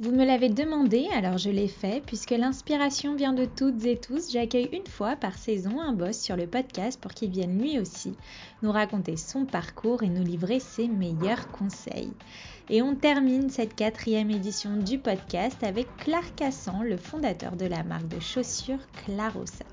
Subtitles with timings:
[0.00, 4.32] Vous me l'avez demandé, alors je l'ai fait, puisque l'inspiration vient de toutes et tous,
[4.32, 8.16] j'accueille une fois par saison un boss sur le podcast pour qu'il vienne lui aussi
[8.62, 12.12] nous raconter son parcours et nous livrer ses meilleurs conseils.
[12.70, 17.84] Et on termine cette quatrième édition du podcast avec Clark Cassan, le fondateur de la
[17.84, 19.64] marque de chaussures Clarossa.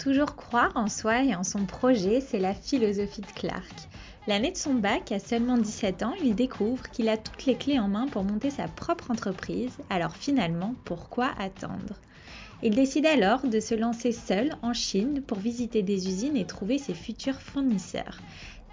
[0.00, 3.88] Toujours croire en soi et en son projet, c'est la philosophie de Clark.
[4.28, 7.80] L'année de son bac, à seulement 17 ans, il découvre qu'il a toutes les clés
[7.80, 11.98] en main pour monter sa propre entreprise, alors finalement, pourquoi attendre?
[12.62, 16.78] Il décide alors de se lancer seul en Chine pour visiter des usines et trouver
[16.78, 18.20] ses futurs fournisseurs.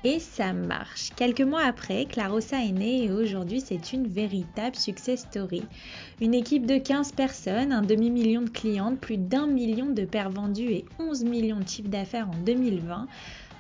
[0.04, 1.10] Et ça marche.
[1.16, 5.64] Quelques mois après, Clarossa est née et aujourd'hui c'est une véritable success story.
[6.22, 10.72] Une équipe de 15 personnes, un demi-million de clientes, plus d'un million de paires vendues
[10.72, 13.08] et 11 millions de chiffres d'affaires en 2020.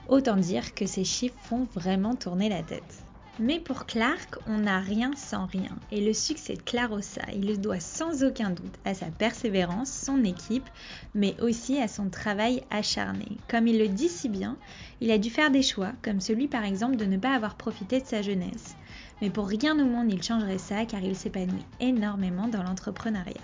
[0.09, 3.05] Autant dire que ces chiffres font vraiment tourner la tête.
[3.37, 5.69] Mais pour Clark, on n'a rien sans rien.
[5.91, 10.23] Et le succès de Clarossa, il le doit sans aucun doute à sa persévérance, son
[10.23, 10.67] équipe,
[11.13, 13.27] mais aussi à son travail acharné.
[13.47, 14.57] Comme il le dit si bien,
[14.99, 18.01] il a dû faire des choix, comme celui par exemple de ne pas avoir profité
[18.01, 18.75] de sa jeunesse.
[19.21, 23.35] Mais pour rien au monde il changerait ça car il s'épanouit énormément dans l'entrepreneuriat.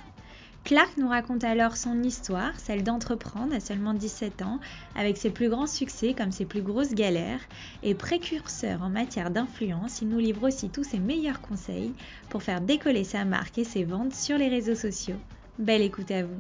[0.66, 4.60] Clark nous raconte alors son histoire, celle d'entreprendre à seulement 17 ans,
[4.96, 7.42] avec ses plus grands succès comme ses plus grosses galères,
[7.84, 11.94] et précurseur en matière d'influence, il nous livre aussi tous ses meilleurs conseils
[12.32, 15.18] pour faire décoller sa marque et ses ventes sur les réseaux sociaux.
[15.60, 16.40] Belle écoute à vous.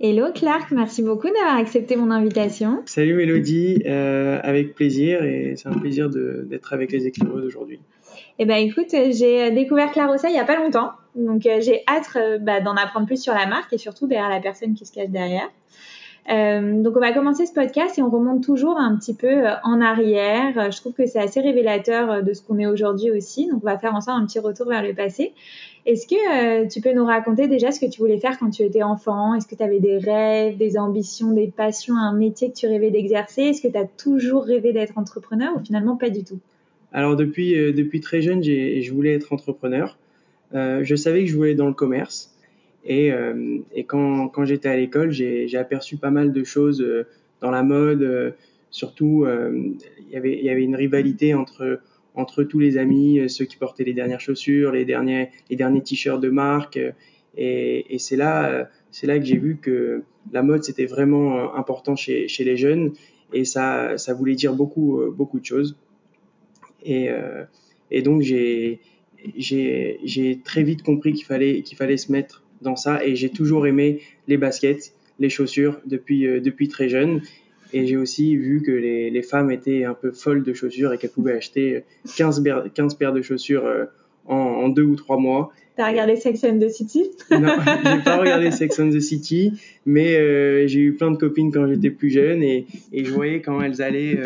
[0.00, 2.82] Hello Clark, merci beaucoup d'avoir accepté mon invitation.
[2.86, 7.78] Salut Mélodie, euh, avec plaisir et c'est un plaisir d'être avec les écrivains d'aujourd'hui.
[8.38, 12.08] Eh ben écoute, j'ai découvert Clarossa il y a pas longtemps, donc euh, j'ai hâte
[12.16, 14.92] euh, bah, d'en apprendre plus sur la marque et surtout derrière la personne qui se
[14.92, 15.48] cache derrière.
[16.30, 19.80] Euh, donc on va commencer ce podcast et on remonte toujours un petit peu en
[19.80, 20.70] arrière.
[20.70, 23.48] Je trouve que c'est assez révélateur de ce qu'on est aujourd'hui aussi.
[23.48, 25.34] Donc on va faire ensemble un petit retour vers le passé.
[25.84, 28.84] Est-ce que tu peux nous raconter déjà ce que tu voulais faire quand tu étais
[28.84, 29.34] enfant?
[29.34, 32.92] Est-ce que tu avais des rêves, des ambitions, des passions, un métier que tu rêvais
[32.92, 33.42] d'exercer?
[33.42, 36.38] Est-ce que tu as toujours rêvé d'être entrepreneur ou finalement pas du tout?
[36.92, 39.98] Alors depuis, depuis très jeune, je voulais être entrepreneur.
[40.54, 42.34] Euh, je savais que je voulais dans le commerce.
[42.84, 47.06] Et, euh, et quand, quand j'étais à l'école, j'ai aperçu pas mal de choses euh,
[47.40, 48.34] dans la mode.
[48.70, 51.80] surtout, y il y avait une rivalité entre,
[52.14, 56.20] entre tous les amis, ceux qui portaient les dernières chaussures, les derniers, les derniers t-shirts
[56.20, 56.78] de marque.
[57.36, 58.68] Et, et c'est là,
[59.02, 62.92] là que j'ai vu que la mode c'était vraiment important chez, chez les jeunes
[63.32, 65.76] et ça, ça voulait dire beaucoup, beaucoup de choses.
[66.84, 67.08] Et,
[67.90, 68.80] et donc j'ai,
[69.38, 73.66] j'ai très vite compris qu'il fallait, qu'il fallait se mettre dans ça et j'ai toujours
[73.66, 77.20] aimé les baskets, les chaussures depuis, euh, depuis très jeune.
[77.74, 80.98] Et j'ai aussi vu que les, les, femmes étaient un peu folles de chaussures et
[80.98, 81.84] qu'elles pouvaient acheter
[82.16, 82.44] 15,
[82.74, 83.86] 15 paires de chaussures euh,
[84.26, 85.52] en, en, deux ou trois mois.
[85.76, 87.10] T'as regardé Sex and the City?
[87.30, 89.52] Non, j'ai pas regardé Sex and the City,
[89.86, 93.40] mais euh, j'ai eu plein de copines quand j'étais plus jeune et, et je voyais
[93.40, 94.18] quand elles allaient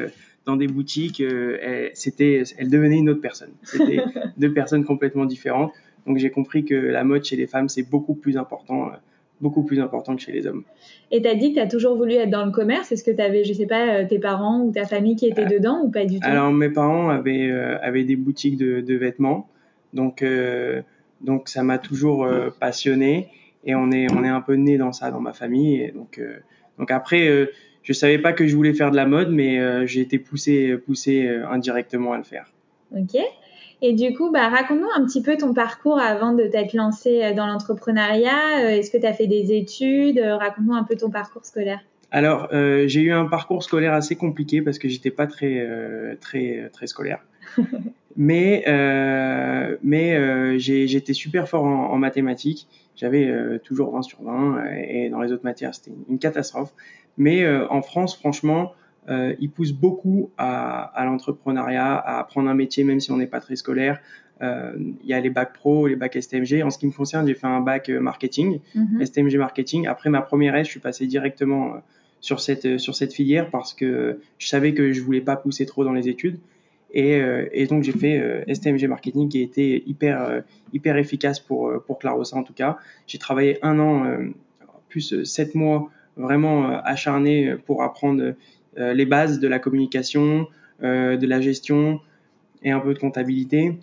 [0.46, 3.50] dans des boutiques, euh, elle, c'était, elle devenait une autre personne.
[3.64, 3.98] C'était
[4.38, 5.72] deux personnes complètement différentes.
[6.06, 8.96] Donc j'ai compris que la mode chez les femmes, c'est beaucoup plus important, euh,
[9.40, 10.62] beaucoup plus important que chez les hommes.
[11.10, 12.92] Et tu as dit que tu as toujours voulu être dans le commerce.
[12.92, 15.46] Est-ce que tu avais, je sais pas, euh, tes parents ou ta famille qui étaient
[15.46, 16.26] dedans ou pas du tout?
[16.28, 19.48] Alors mes parents avaient, avaient des boutiques de, de vêtements.
[19.94, 20.24] Donc,
[21.22, 22.28] donc ça m'a toujours
[22.60, 23.28] passionné
[23.64, 25.80] et on est, on est un peu né dans ça dans ma famille.
[25.80, 26.20] Et donc,
[26.78, 27.48] donc après,
[27.86, 30.76] je savais pas que je voulais faire de la mode, mais euh, j'ai été poussé,
[30.76, 32.52] poussé euh, indirectement à le faire.
[32.92, 33.16] Ok.
[33.80, 37.32] Et du coup, bah, raconte-nous un petit peu ton parcours avant de t'être lancé euh,
[37.32, 38.76] dans l'entrepreneuriat.
[38.76, 40.18] Est-ce que tu as fait des études?
[40.18, 41.78] Raconte-nous un peu ton parcours scolaire.
[42.10, 45.64] Alors, euh, j'ai eu un parcours scolaire assez compliqué parce que j'étais pas très,
[46.20, 47.20] très, très scolaire.
[48.16, 48.64] mais
[49.82, 52.66] mais j'étais super fort en, en mathématiques.
[52.96, 53.30] J'avais
[53.62, 56.72] toujours 20 sur 20 et dans les autres matières, c'était une catastrophe.
[57.16, 58.72] Mais euh, en France, franchement,
[59.08, 63.26] euh, ils poussent beaucoup à, à l'entrepreneuriat, à apprendre un métier même si on n'est
[63.26, 64.00] pas très scolaire.
[64.42, 64.72] Euh,
[65.02, 66.62] il y a les bacs pro, les bacs STMG.
[66.62, 69.04] En ce qui me concerne, j'ai fait un bac marketing, mhm.
[69.04, 69.86] STMG marketing.
[69.86, 71.76] Après ma première S, je suis passé directement
[72.20, 75.84] sur cette sur cette filière parce que je savais que je voulais pas pousser trop
[75.84, 76.38] dans les études.
[76.92, 77.20] Et,
[77.52, 80.42] et donc j'ai fait STMG marketing qui a été hyper
[80.72, 82.78] hyper efficace pour pour Clarosa en tout cas.
[83.06, 84.04] J'ai travaillé un an
[84.88, 88.34] plus sept mois vraiment acharné pour apprendre
[88.76, 90.46] les bases de la communication,
[90.80, 92.00] de la gestion
[92.62, 93.78] et un peu de comptabilité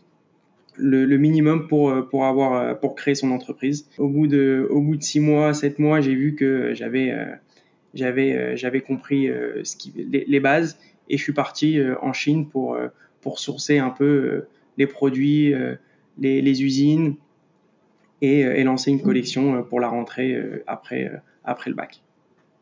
[0.75, 3.87] le, minimum pour euh, pour avoir euh, pour créer son entreprise.
[3.97, 7.25] Au bout de au bout de six mois, sept mois, j'ai vu que j'avais euh,
[7.93, 9.29] j'avais j'avais compris
[9.63, 10.79] ce qui, les, bases
[11.09, 12.75] et je suis parti en Chine pour
[13.21, 14.45] pour sourcer un peu
[14.79, 15.53] les produits,
[16.17, 17.17] les, les usines
[18.23, 21.11] et, et, lancer une collection pour la rentrée après
[21.43, 22.01] après le bac.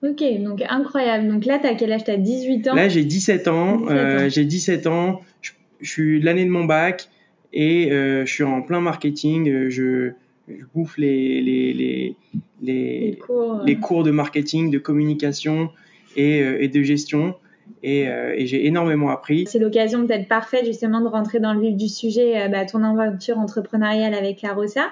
[0.03, 1.27] Ok, donc incroyable.
[1.27, 2.03] Donc là, tu as quel âge?
[2.03, 2.75] Tu as 18 ans?
[2.75, 3.77] Là, j'ai 17 ans.
[3.77, 4.29] 17 ans.
[4.29, 5.21] j'ai 17 ans.
[5.41, 7.09] Je, je suis l'année de mon bac
[7.53, 9.49] et euh, je suis en plein marketing.
[9.49, 10.11] Euh, je,
[10.47, 12.15] je bouffe les, les, les,
[12.61, 15.69] les, cours, les cours de marketing, de communication
[16.15, 17.35] et, euh, et de gestion.
[17.83, 19.45] Et, et j'ai énormément appris.
[19.47, 23.39] C'est l'occasion peut-être parfaite justement de rentrer dans le vif du sujet, bah, ton aventure
[23.39, 24.83] entrepreneuriale avec la Rosa.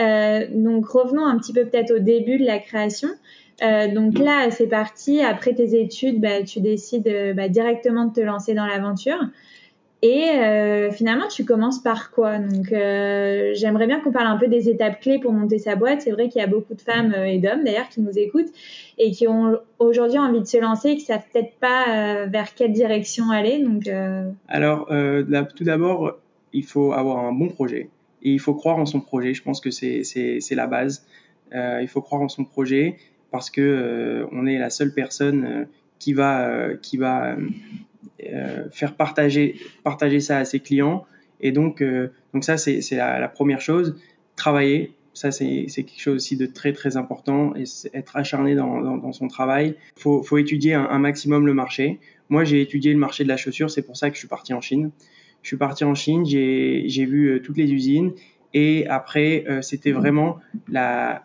[0.00, 3.08] Euh, donc revenons un petit peu peut-être au début de la création.
[3.62, 5.20] Euh, donc là, c'est parti.
[5.20, 9.18] Après tes études, bah, tu décides bah, directement de te lancer dans l'aventure.
[10.04, 12.38] Et euh, finalement, tu commences par quoi?
[12.38, 16.02] Donc, euh, j'aimerais bien qu'on parle un peu des étapes clés pour monter sa boîte.
[16.02, 18.52] C'est vrai qu'il y a beaucoup de femmes euh, et d'hommes d'ailleurs qui nous écoutent
[18.98, 22.72] et qui ont aujourd'hui envie de se lancer et qui savent peut-être pas vers quelle
[22.72, 23.60] direction aller.
[23.60, 23.88] Donc,
[24.48, 24.90] alors,
[25.56, 26.18] tout d'abord,
[26.52, 27.88] il faut avoir un bon projet
[28.22, 29.32] et il faut croire en son projet.
[29.32, 31.06] Je pense que c'est la base.
[31.50, 32.96] il faut croire en son projet
[33.34, 35.66] parce que on est la seule personne
[35.98, 37.36] qui va qui va
[38.32, 41.04] euh, faire partager, partager ça à ses clients.
[41.40, 43.96] Et donc, euh, donc ça, c'est la, la, première chose.
[44.36, 49.12] Travailler, ça c'est quelque chose aussi de très très important et être acharné dans, dans,
[49.12, 49.74] son travail.
[49.96, 51.98] Faut, faut étudier un, maximum le marché.
[52.28, 54.54] Moi, j'ai étudié le marché de la chaussure, c'est pour ça que je suis parti
[54.54, 54.92] en Chine.
[55.42, 58.12] Je suis parti en Chine, j'ai vu euh, toutes les usines
[58.54, 60.38] et après, c'était vraiment
[60.68, 61.24] la,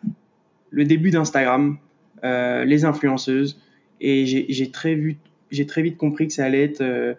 [0.71, 1.88] le début d'Instagram, euh,
[2.23, 3.59] les influenceuses
[4.01, 7.13] et j'ai très vite compris que ça allait être euh,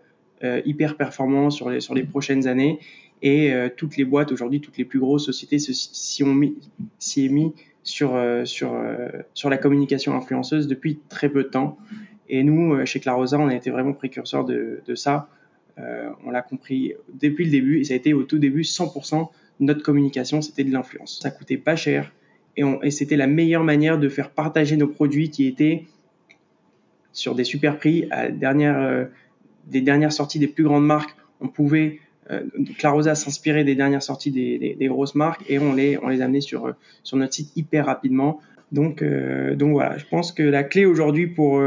[0.44, 2.78] euh, hyper performant sur les, prochaines années.
[3.22, 6.56] Et euh, toutes les boîtes aujourd'hui, toutes les plus grosses sociétés s'y ont mis,
[7.84, 11.76] sur la communication influenceuse depuis très peu de temps.
[12.28, 15.28] Et nous, chez Clarosa, on a été vraiment précurseurs de, ça.
[15.78, 19.28] Euh, on l'a compris depuis le début et ça a été au tout début 100%
[19.60, 21.20] notre communication, c'était de l'influence.
[21.22, 22.12] Ça coûtait pas cher
[22.82, 25.84] et, c'était la meilleure manière de faire partager nos produits qui étaient
[27.12, 29.04] sur des super prix à dernière, euh,
[29.66, 31.16] des dernières sorties des plus grandes marques.
[31.40, 31.98] On pouvait
[32.30, 32.42] euh,
[32.78, 36.66] Clarosa s'inspirer des dernières sorties des, grosses marques et on les on les amenait sur
[36.66, 36.72] euh,
[37.02, 38.40] sur notre site hyper rapidement.
[38.72, 41.60] Donc donc voilà, je pense que la clé aujourd'hui pour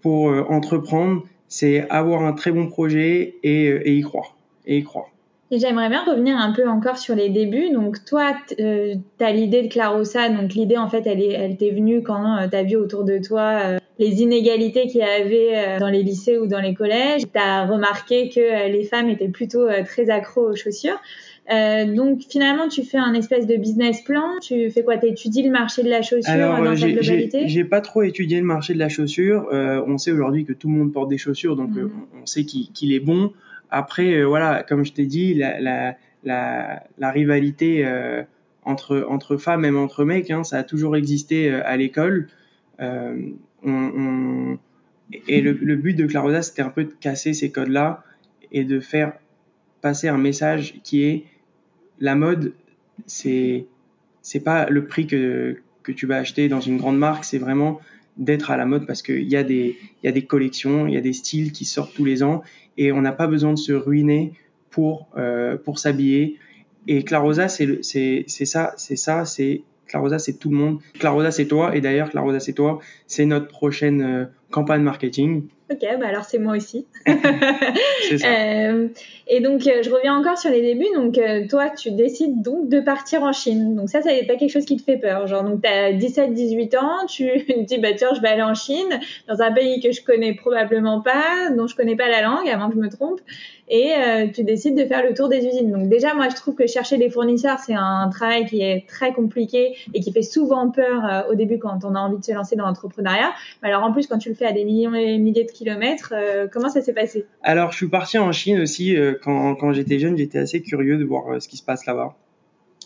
[0.00, 5.06] pour entreprendre, c'est avoir un très bon projet et, et y croire et y croire.
[5.50, 7.70] Et j'aimerais bien revenir un peu encore sur les débuts.
[7.70, 10.28] Donc toi, euh, tu as l'idée de Clarosa.
[10.28, 13.04] Donc l'idée, en fait, elle, est, elle t'est venue quand euh, tu as vu autour
[13.04, 17.22] de toi les inégalités qu'il y avait euh, dans les lycées ou dans les collèges.
[17.22, 21.00] Tu as remarqué que euh, les femmes étaient plutôt euh, très accros aux chaussures.
[21.52, 24.38] Euh, donc finalement, tu fais un espèce de business plan.
[24.42, 24.98] Tu fais quoi?
[24.98, 27.48] Tu étudies le marché de la chaussure dans sa globalité?
[27.48, 29.48] J'ai pas trop étudié le marché de la chaussure.
[29.52, 31.90] Euh, on sait aujourd'hui que tout le monde porte des chaussures, donc mhm.
[32.20, 33.32] on sait qu'il est bon.
[33.70, 35.96] Après, voilà, comme je t'ai dit, la,
[37.00, 37.86] rivalité
[38.64, 42.28] entre entre femmes, même entre mecs, hein, ça a toujours existé à l'école.
[42.80, 44.56] Euh,
[45.28, 48.04] et le, but de Clarosa, c'était un peu de casser ces codes-là
[48.52, 49.12] et de faire
[49.80, 51.24] passer un message qui est
[52.00, 52.52] la mode,
[53.06, 53.66] c'est
[54.22, 55.56] c'est pas le prix que
[55.94, 57.80] tu vas acheter dans une grande marque, c'est vraiment
[58.16, 60.96] d'être à la mode parce qu'il y a des y a des collections, il y
[60.96, 62.42] a des styles qui sortent tous les ans
[62.78, 64.32] et on n'a pas besoin de se ruiner
[64.70, 66.38] pour euh, pour s'habiller.
[66.88, 70.80] Et Clarosa, c'est ça, c'est ça, c'est Clarosa, c'est tout le monde.
[70.98, 71.76] Clarosa, c'est toi.
[71.76, 72.80] Et d'ailleurs, Clarosa, c'est toi.
[73.06, 75.48] C'est notre prochaine euh, campagne marketing.
[75.68, 76.86] Ok, bah alors c'est moi aussi.
[78.08, 78.28] c'est ça.
[78.28, 78.88] Euh,
[79.28, 80.94] et donc, euh, je reviens encore sur les débuts.
[80.94, 83.74] Donc, euh, toi, tu décides donc de partir en Chine.
[83.74, 85.26] Donc, ça, ça n'est pas quelque chose qui te fait peur.
[85.26, 88.54] Genre, donc, tu as 17-18 ans, tu te dis, bah tiens, je vais aller en
[88.54, 92.48] Chine, dans un pays que je connais probablement pas, dont je connais pas la langue,
[92.48, 93.20] avant que je me trompe.
[93.68, 95.72] Et euh, tu décides de faire le tour des usines.
[95.72, 99.12] Donc, déjà, moi, je trouve que chercher des fournisseurs, c'est un travail qui est très
[99.12, 102.54] compliqué et qui fait souvent peur au début quand on a envie de se lancer
[102.54, 103.32] dans l'entrepreneuriat.
[103.62, 106.12] Alors, en plus, quand tu le à des millions et milliers de kilomètres.
[106.16, 107.26] Euh, comment ça s'est passé?
[107.42, 108.96] Alors, je suis parti en Chine aussi.
[108.96, 112.16] Euh, quand, j'étais jeune, j'étais assez curieux de voir euh, ce qui se passe là-bas.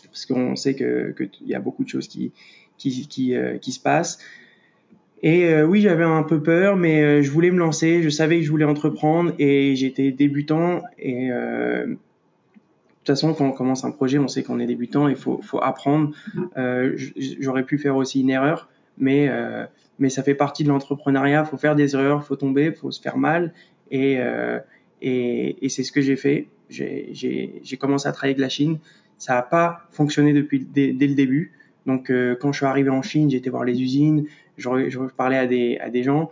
[0.05, 2.31] Parce qu'on sait qu'il y a beaucoup de choses qui,
[2.77, 4.19] se passent.
[5.23, 8.01] Et oui, j'avais un peu peur, mais je voulais me lancer.
[8.01, 10.81] Je savais que je voulais entreprendre et j'étais débutant.
[10.99, 11.97] Et de
[12.97, 15.07] toute façon, quand on commence un projet, on sait qu'on est débutant.
[15.07, 16.11] Il faut, faut apprendre.
[17.39, 18.67] J'aurais pu faire aussi une erreur,
[18.97, 19.29] mais
[19.99, 21.45] mais ça fait partie de l'entrepreneuriat.
[21.45, 23.53] Faut faire des erreurs, faut tomber, faut se faire mal.
[23.91, 24.19] Et
[25.01, 26.47] et, c'est ce que j'ai fait.
[26.69, 28.79] J'ai commencé à travailler avec la Chine.
[29.17, 31.53] Ça n'a pas fonctionné depuis dès, le début.
[31.85, 34.25] Donc quand je suis arrivé en Chine, j'étais voir les usines
[34.61, 36.31] je, parlais à des, gens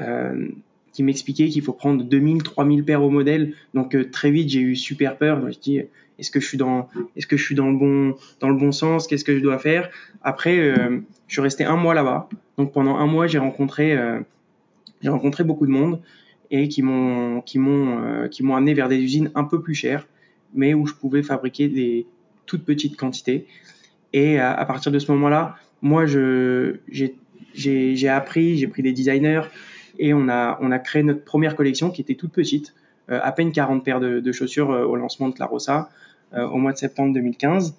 [0.00, 0.48] euh,
[0.92, 3.54] qui m'expliquaient qu'il faut prendre 2000, 3000 paires au modèle.
[3.74, 5.40] Donc euh, très vite, j'ai eu super peur.
[5.40, 5.80] Je me suis dit,
[6.18, 8.72] est-ce que je suis dans, est-ce que je suis dans le bon, dans le bon
[8.72, 9.06] sens?
[9.06, 9.90] Qu'est-ce que je dois faire?
[10.22, 12.28] Après, euh, je suis resté un mois là-bas.
[12.58, 13.98] Donc pendant un mois, j'ai rencontré,
[15.02, 16.00] j'ai rencontré beaucoup de monde
[16.50, 20.06] et qui m'ont, qui m'ont, qui m'ont amené vers des usines un peu plus chères,
[20.54, 22.06] mais où je pouvais fabriquer des
[22.46, 23.46] toutes petites quantités.
[24.12, 27.16] Et à, à partir de ce moment-là, moi, je, j'ai
[27.54, 29.42] j'ai appris, j'ai pris des designers
[29.98, 33.32] et on a, on a créé notre première collection qui était toute petite, euh, à
[33.32, 35.88] peine 40 paires de, chaussures euh, au lancement de Clarossa
[36.34, 37.76] euh, au mois de septembre 2015.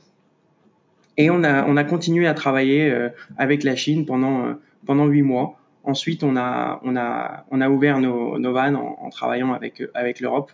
[1.17, 2.93] Et on a, on a continué à travailler
[3.37, 4.55] avec la Chine pendant,
[4.85, 5.57] pendant 8 mois.
[5.85, 10.19] Ensuite, on a, on a, on a ouvert nos, nos vannes en, travaillant avec, avec
[10.19, 10.51] l'Europe.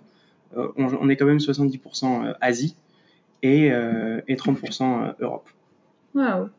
[0.56, 2.76] On, on, est quand même 70% Asie
[3.42, 5.50] et, et 30% Europe.
[6.14, 6.50] Waouh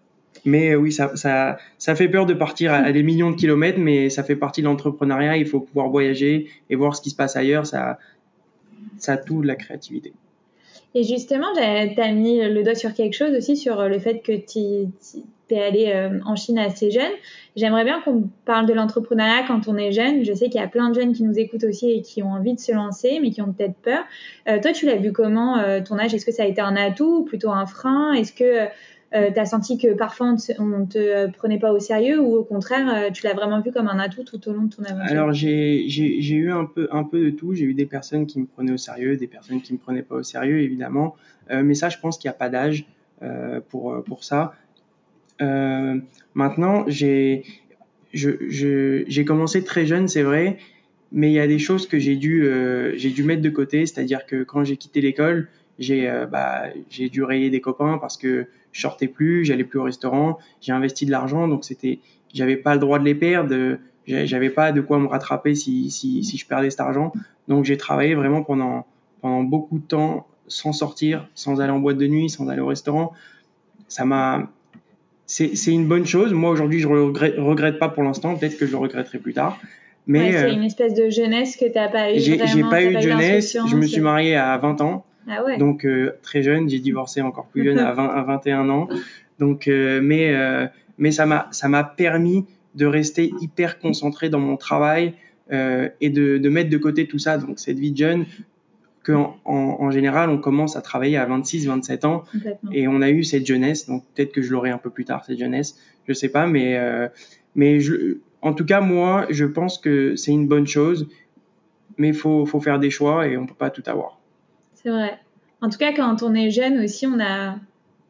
[0.45, 3.79] mais euh, oui, ça, ça, ça fait peur de partir à, des millions de kilomètres,
[3.79, 5.37] mais ça fait partie de l'entrepreneuriat.
[5.37, 7.67] Il faut pouvoir voyager et voir ce qui se passe ailleurs.
[7.67, 7.99] Ça,
[8.99, 10.13] ça a tout la créativité.
[10.95, 14.33] Et justement, tu as mis le doigt sur quelque chose aussi, sur le fait que
[14.33, 14.91] tu
[15.55, 17.13] es allé euh, en Chine assez jeune.
[17.57, 20.23] J'aimerais bien qu'on parle de l'entrepreneuriat quand on est jeune.
[20.23, 22.33] Je sais qu'il y a plein de jeunes qui nous écoutent aussi et qui ont
[22.33, 24.05] envie de se lancer, mais qui ont peut-être peur.
[24.49, 26.13] Euh, toi, tu l'as vu comment, ton âge?
[26.13, 28.13] Est-ce que ça a été un atout ou plutôt un frein?
[28.13, 28.69] Est-ce que
[29.15, 32.89] euh, tu senti que parfois on ne te, prenait pas au sérieux ou au contraire,
[32.95, 35.11] euh, tu l'as vraiment vu comme un atout tout au long de ton aventure?
[35.11, 37.55] Alors j'ai eu un peu, un peu de tout.
[37.55, 40.17] J'ai eu des personnes qui me prenaient au sérieux, des personnes qui me prenaient pas
[40.17, 41.15] au sérieux, évidemment.
[41.51, 42.87] Euh, mais ça, je pense qu'il n'y a pas d'âge
[43.23, 44.55] euh, pour, pour ça.
[46.35, 47.45] Maintenant, j'ai
[48.15, 50.59] j'ai commencé très jeune, c'est vrai,
[51.11, 52.49] mais il y a des choses que j'ai dû,
[52.95, 53.85] j'ai dû mettre de côté.
[53.85, 55.49] C'est-à-dire que quand j'ai quitté l'école,
[55.79, 60.39] j'ai bah, dû rayer des copains parce que je sortais plus, j'allais plus au restaurant,
[60.61, 62.01] j'ai investi de l'argent, donc c'était,
[62.33, 66.25] j'avais pas le droit de les perdre, j'avais pas de quoi me rattraper si, si,
[66.25, 67.13] si je perdais cet argent.
[67.49, 68.87] Donc j'ai travaillé vraiment pendant,
[69.21, 72.67] pendant beaucoup de temps sans sortir, sans aller en boîte de nuit, sans aller au
[72.67, 73.13] restaurant.
[73.89, 74.51] Ça m'a,
[75.27, 76.33] c'est, une bonne chose.
[76.33, 78.37] Moi aujourd'hui, je regrette, regrette pas pour l'instant.
[78.37, 79.59] Peut-être que je le regretterai plus tard.
[80.07, 82.19] Mais c'est euh, une espèce de jeunesse que t'as pas eu.
[82.19, 83.57] J'ai, j'ai pas eu de jeunesse.
[83.71, 85.05] Je me suis marié à 20 ans.
[85.29, 85.57] Ah ouais.
[85.57, 88.89] Donc euh, très jeune, j'ai divorcé encore plus jeune à, 20, à 21 ans.
[89.39, 90.67] Donc euh, mais euh,
[90.99, 95.15] mais ça m'a ça m'a permis de rester hyper concentré dans mon travail
[96.01, 97.37] et de, de mettre de côté tout ça.
[97.37, 98.25] Donc cette vie de jeune
[99.05, 102.23] qu'en en, en, général on commence à travailler à 26 27 ans
[102.71, 105.25] et on a eu cette jeunesse donc peut-être que je l'aurai un peu plus tard
[105.27, 105.77] cette jeunesse
[106.07, 106.81] je sais pas mais
[107.57, 111.09] mais je, en tout cas moi je pense que c'est une bonne chose
[111.99, 114.22] mais faut faut faire des choix et on peut pas tout avoir
[114.83, 115.19] c'est vrai.
[115.61, 117.57] En tout cas, quand on est jeune aussi, on n'a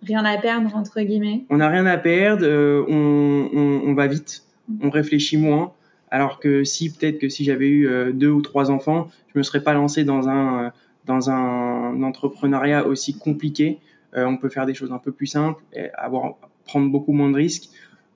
[0.03, 1.45] rien à perdre, entre guillemets.
[1.51, 4.45] On n'a rien à perdre, euh, on, on, on, va vite,
[4.81, 5.73] on réfléchit moins.
[6.11, 9.43] Alors que si, peut-être que si j'avais eu euh, deux ou trois enfants, je me
[9.43, 10.71] serais pas lancé dans un, euh,
[11.07, 13.79] dans un entrepreneuriat aussi compliqué.
[14.15, 16.35] On peut faire des choses un peu plus simples, et avoir,
[16.67, 17.71] prendre beaucoup moins de risques.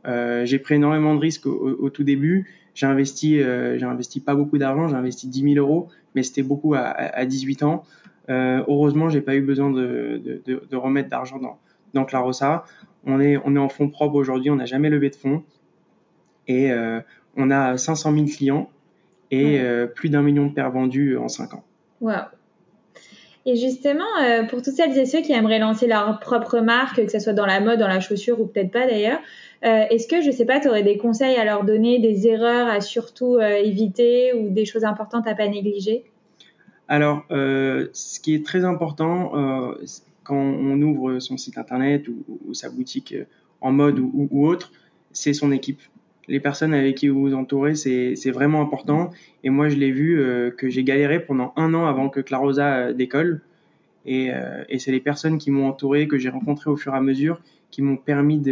[0.05, 2.53] j'ai pris énormément de risques au, au tout début.
[2.75, 6.75] J'ai investi, j'ai investi pas beaucoup d'argent, j'ai investi 10 000 euros, mais c'était beaucoup
[6.75, 7.83] à, à 18 ans.
[8.29, 11.59] Euh, heureusement, j'ai pas eu besoin de, de, de, de remettre d'argent dans,
[11.95, 12.65] dans Clarossa.
[13.05, 15.45] On est, on est en fonds propres aujourd'hui, on n'a jamais levé de fonds.
[16.49, 17.01] Et euh,
[17.37, 18.71] on a 500 000 clients
[19.31, 21.65] et euh, plus d'un million de paires vendues en 5 ans.
[22.01, 22.25] Waouh
[23.49, 27.13] et justement, euh, pour toutes celles et ceux qui aimeraient lancer leur propre marque, que
[27.13, 29.21] ce soit dans la mode, dans la chaussure ou peut-être pas d'ailleurs,
[29.63, 32.81] est-ce que, je sais pas, tu aurais des conseils à leur donner, des erreurs à
[32.81, 36.05] surtout éviter ou des choses importantes à pas négliger?
[36.89, 39.75] Alors, euh, ce qui est très important euh,
[40.23, 43.25] quand on ouvre son site internet ou, sa boutique euh,
[43.61, 44.71] en mode ou, autre,
[45.13, 45.81] c'est son équipe.
[46.29, 49.11] Les personnes avec qui vous vous entourez, c'est vraiment important.
[49.45, 50.21] Et moi, je l'ai vu
[50.57, 53.43] que j'ai galéré pendant un an avant que Clarosa décolle.
[54.07, 54.33] Et,
[54.79, 57.41] c'est les personnes qui m'ont entouré, que j'ai rencontrées au fur et à mesure,
[57.71, 58.43] qui m'ont permis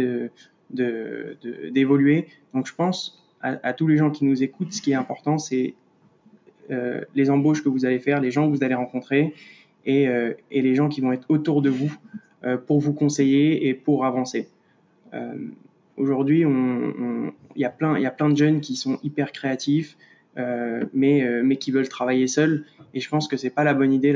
[0.71, 2.27] d'évoluer.
[2.53, 5.75] Donc, je pense à, tous les gens qui nous écoutent, ce qui est important, c'est
[6.69, 9.33] les embauches que vous allez faire, les gens que vous allez rencontrer
[9.85, 11.95] et, euh, les gens qui vont être autour de vous
[12.43, 14.49] euh, pour vous conseiller et pour avancer.
[15.97, 19.95] aujourd'hui, il y a plein, de jeunes qui sont hyper créatifs,
[20.37, 22.65] euh, mais, euh, qui veulent travailler seuls.
[22.93, 24.11] Et je pense que c'est pas la bonne idée.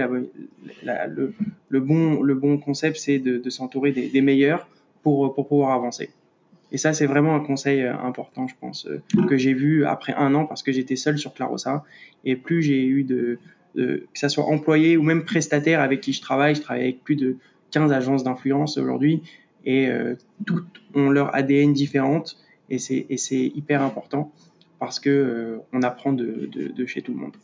[1.70, 4.68] Le, bon, concept, c'est de, s'entourer des, meilleurs
[5.04, 6.10] pour pouvoir avancer.
[6.72, 8.88] Et ça, c'est vraiment un conseil euh, important, je pense,
[9.28, 11.84] que j'ai vu après un an parce que j'étais seul sur Clarosa.
[12.26, 13.40] Et plus j'ai eu de,
[13.76, 17.16] que ça soit employé ou même prestataire avec qui je travaille, je travaille avec plus
[17.16, 17.38] de
[17.72, 19.22] 15 agences d'influence aujourd'hui
[19.66, 22.38] et euh, toutes ont leur ADN différente
[22.70, 24.32] et c'est hyper important
[24.80, 27.36] parce que euh, on apprend de, de, de, chez tout le monde.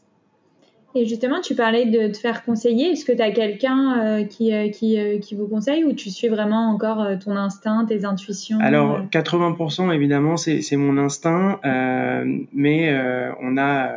[0.97, 2.91] Et justement, tu parlais de te faire conseiller.
[2.91, 6.09] Est-ce que tu as quelqu'un euh, qui, euh, qui, euh, qui, vous conseille ou tu
[6.09, 11.59] suis vraiment encore ton instinct, tes intuitions Alors, 80% évidemment, c'est mon instinct,
[12.53, 12.97] mais
[13.41, 13.91] on a,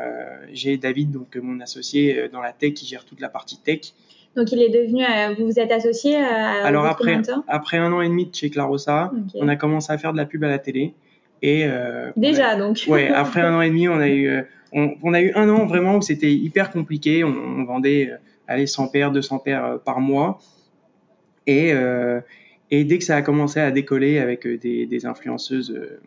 [0.53, 3.93] j'ai David, donc mon associé dans la tech, qui gère toute la partie tech.
[4.37, 5.05] Donc il est devenu,
[5.37, 9.13] vous vous êtes associé à Alors après, après un an et demi de chez Clarosa,
[9.13, 9.39] okay.
[9.41, 10.95] on a commencé à faire de la pub à la télé.
[11.43, 12.85] Et euh, déjà a, donc.
[12.89, 15.67] Ouais, après un an et demi, on a eu, on, on a eu un an
[15.67, 17.25] vraiment où c'était hyper compliqué.
[17.25, 18.13] On, on vendait,
[18.47, 20.39] allez, 100 paires, 200 paires par mois.
[21.47, 22.21] Et euh,
[22.71, 26.01] et dès que ça a commencé à décoller avec des, des influenceuses euh,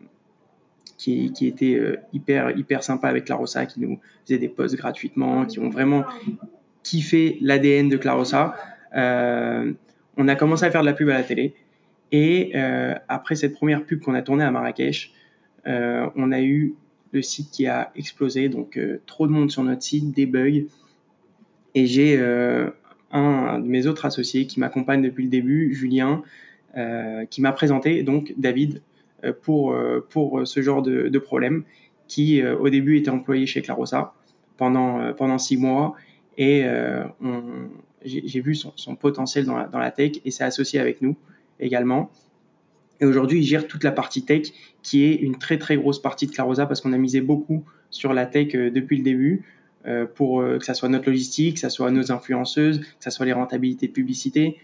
[0.96, 1.80] qui, qui étaient
[2.12, 6.04] hyper hyper sympas avec Clarosa, qui nous faisaient des posts gratuitement, qui ont vraiment
[6.82, 8.54] kiffé l'ADN de Clarosa,
[8.96, 9.72] euh,
[10.16, 11.54] on a commencé à faire de la pub à la télé.
[12.10, 15.21] Et euh, après cette première pub qu'on a tournée à Marrakech, euh,
[15.66, 16.74] on a eu
[17.12, 20.64] le site qui a explosé, donc euh, trop de monde sur notre site, des bugs.
[21.74, 22.70] Et j'ai euh,
[23.12, 26.22] un de mes autres associés qui m'accompagne depuis le début, Julien,
[26.76, 28.82] euh, qui m'a présenté donc David
[29.24, 29.76] euh, pour
[30.08, 31.64] pour ce genre de, problème,
[32.08, 34.14] qui au début était employé chez Clarosa
[34.56, 35.94] pendant pendant six mois
[36.38, 36.64] et
[38.04, 41.16] j'ai vu son, son, potentiel dans la, dans la tech et s'est associé avec nous
[41.60, 42.10] également.
[43.00, 46.26] Et aujourd'hui, il gère toute la partie tech, qui est une très très grosse partie
[46.26, 49.42] de Clarosa parce qu'on a misé beaucoup sur la tech euh, depuis le début,
[49.86, 53.10] euh, pour euh, que ça soit notre logistique, que ça soit nos influenceuses, que ça
[53.10, 54.56] soit les rentabilités de publicité.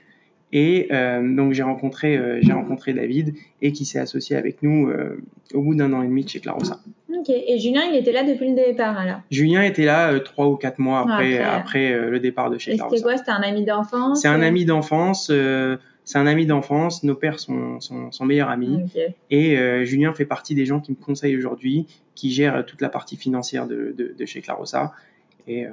[0.51, 0.89] Et
[1.37, 4.91] donc j'ai rencontré j'ai rencontré David et qui s'est associé avec nous
[5.53, 6.81] au bout d'un an et demi de chez Clarosa.
[7.15, 7.29] Ok.
[7.29, 9.21] Et Julien, il était là depuis le départ alors?
[9.31, 12.77] Julien était là trois ou quatre mois après après, après le départ de chez et
[12.77, 12.97] Clarosa.
[12.97, 13.19] C'était quoi?
[13.19, 15.31] C'était un ami d'enfance C'est un ami d'enfance
[16.09, 18.79] c'est un ami d'enfance, nos pères sont, sont, sont meilleurs amis.
[18.87, 19.15] Okay.
[19.31, 22.89] Et euh, Julien fait partie des gens qui me conseillent aujourd'hui, qui gèrent toute la
[22.89, 24.95] partie financière de, de, de chez Clarosa.
[25.47, 25.71] Et, euh,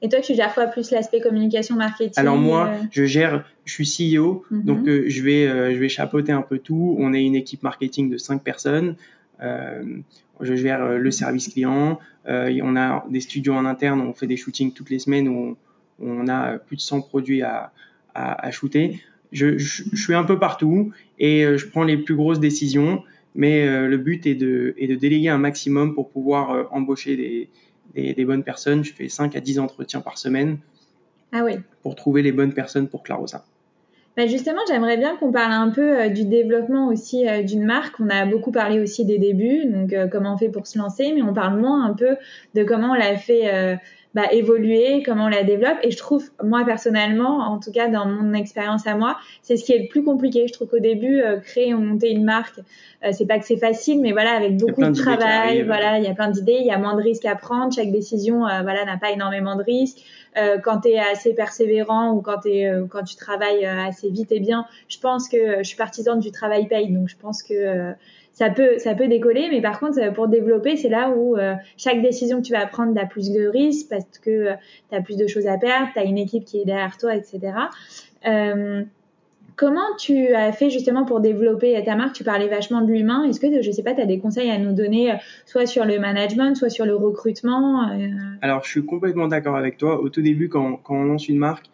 [0.00, 2.86] et, toi, tu gères quoi plus l'aspect communication, marketing Alors moi, euh...
[2.92, 4.64] je gère, je suis CEO, mm -hmm.
[4.64, 6.96] donc euh, je vais je vais chapeauter un peu tout.
[6.98, 8.96] On est une équipe marketing de cinq personnes.
[9.42, 9.82] Euh,
[10.40, 11.98] je gère le service client.
[12.68, 15.50] on a des studios en interne, on fait des shootings toutes les semaines où on,
[16.00, 17.70] où on a plus de 100 produits à,
[18.14, 18.86] à, à shooter
[19.34, 23.02] je, je, je, suis un peu partout et euh, je prends les plus grosses décisions,
[23.34, 27.16] mais euh, le but est de, est de déléguer un maximum pour pouvoir euh, embaucher
[27.16, 27.50] des,
[27.94, 28.82] des, des, bonnes personnes.
[28.82, 30.58] Je fais 5 à 10 entretiens par semaine
[31.32, 31.54] ah oui.
[31.82, 33.44] pour trouver les bonnes personnes pour Clarosa.
[34.16, 37.98] Bah justement, j'aimerais bien qu'on parle un peu euh, du développement aussi euh, d'une marque.
[37.98, 41.12] On a beaucoup parlé aussi des débuts, donc euh, comment on fait pour se lancer,
[41.12, 42.16] mais on parle moins un peu
[42.54, 43.78] de comment on l'a fait
[44.14, 45.78] bah, évoluer, comment on la développe.
[45.82, 49.64] Et je trouve, moi personnellement, en tout cas dans mon expérience à moi, c'est ce
[49.64, 50.46] qui est le plus compliqué.
[50.46, 52.60] Je trouve qu'au début, euh, créer ou monter une marque,
[53.04, 56.08] euh, c'est pas que c'est facile, mais voilà, avec beaucoup de travail, voilà, il y
[56.08, 57.72] a plein d'idées, il y a moins de risques à prendre.
[57.74, 59.98] Chaque décision, euh, voilà, n'a pas énormément de risques.
[60.36, 64.32] Euh, quand tu es assez persévérant ou quand, es, euh, quand tu travailles assez vite
[64.32, 66.92] et bien, je pense que je suis partisane du travail paye.
[66.92, 67.94] Donc je pense que
[68.34, 72.02] ça peut, ça peut décoller, mais par contre, pour développer, c'est là où euh, chaque
[72.02, 74.52] décision que tu vas prendre, tu as plus de risques parce que euh,
[74.90, 77.14] tu as plus de choses à perdre, tu as une équipe qui est derrière toi,
[77.14, 77.40] etc.
[78.26, 78.82] Euh,
[79.54, 82.16] comment tu as fait justement pour développer ta marque?
[82.16, 83.22] Tu parlais vachement de l'humain.
[83.22, 85.14] Est-ce que, je sais pas, tu as des conseils à nous donner,
[85.46, 88.08] soit sur le management, soit sur le recrutement euh...
[88.42, 90.00] Alors, je suis complètement d'accord avec toi.
[90.00, 91.66] Au tout début, quand, on lance une marque,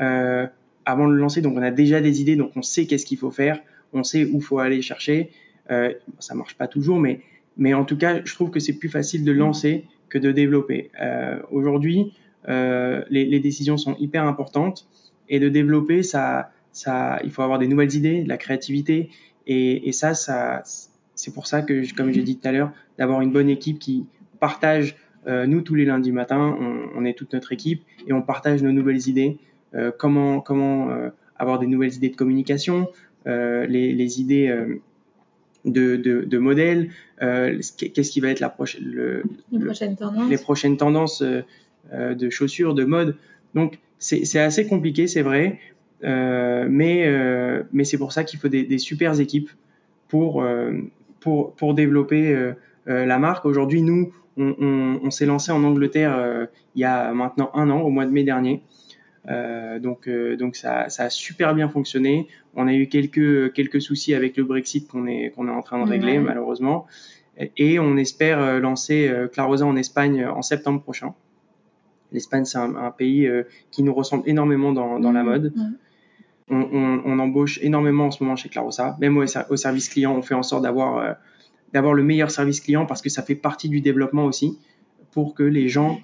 [0.00, 0.44] euh,
[0.86, 3.18] avant de le lancer, donc on a déjà des idées, donc on sait qu'est-ce qu'il
[3.18, 3.60] faut faire,
[3.92, 5.30] on sait où faut aller chercher.
[5.70, 7.20] Euh, ça marche pas toujours, mais,
[7.56, 10.90] mais en tout cas, je trouve que c'est plus facile de lancer que de développer.
[11.00, 12.12] Euh, Aujourd'hui,
[12.48, 14.88] euh, les, les, décisions sont hyper importantes
[15.28, 19.10] et de développer, ça, ça, il faut avoir des nouvelles idées, de la créativité
[19.46, 20.62] et, et ça, ça,
[21.14, 24.06] c'est pour ça que, comme j'ai dit tout à l'heure, d'avoir une bonne équipe qui
[24.40, 24.96] partage.
[25.26, 26.56] Euh, nous, tous les lundis matins,
[26.96, 29.38] on, est toute notre équipe et on partage nos nouvelles idées.
[29.98, 30.88] Comment comment
[31.36, 32.88] avoir des nouvelles idées de communication,
[33.26, 34.80] les, les idées
[35.64, 36.90] de, de, de modèles,
[37.22, 40.30] euh, qu'est-ce qui va être la prochaine, le, les, prochaines tendances.
[40.30, 43.16] les prochaines tendances euh, de chaussures, de mode.
[43.54, 45.58] Donc c'est assez compliqué, c'est vrai,
[46.04, 49.50] euh, mais, euh, mais c'est pour ça qu'il faut des, des super équipes
[50.08, 50.72] pour, euh,
[51.20, 52.52] pour, pour développer
[52.86, 53.44] la marque.
[53.44, 57.80] Aujourd'hui, nous, on, on, on s'est lancé en Angleterre il y a maintenant un an,
[57.82, 58.62] au mois de mai dernier.
[59.30, 62.26] Euh, donc, euh, donc ça, ça, a super bien fonctionné.
[62.54, 65.84] On a eu quelques quelques soucis avec le Brexit qu'on est qu'on est en train
[65.84, 66.86] de régler malheureusement,
[67.56, 71.14] et on espère euh, lancer Clarosa en Espagne en septembre prochain.
[72.12, 73.30] L'Espagne c'est un, un, pays
[73.70, 75.52] qui nous ressemble énormément dans, dans la mmh, mode.
[76.48, 80.16] On, on, on, embauche énormément en ce moment chez Clarosa, même au, au service client,
[80.16, 81.16] on fait en sorte d'avoir
[81.72, 84.58] d'avoir le meilleur service client parce que ça fait partie du développement aussi
[85.12, 86.00] pour que les gens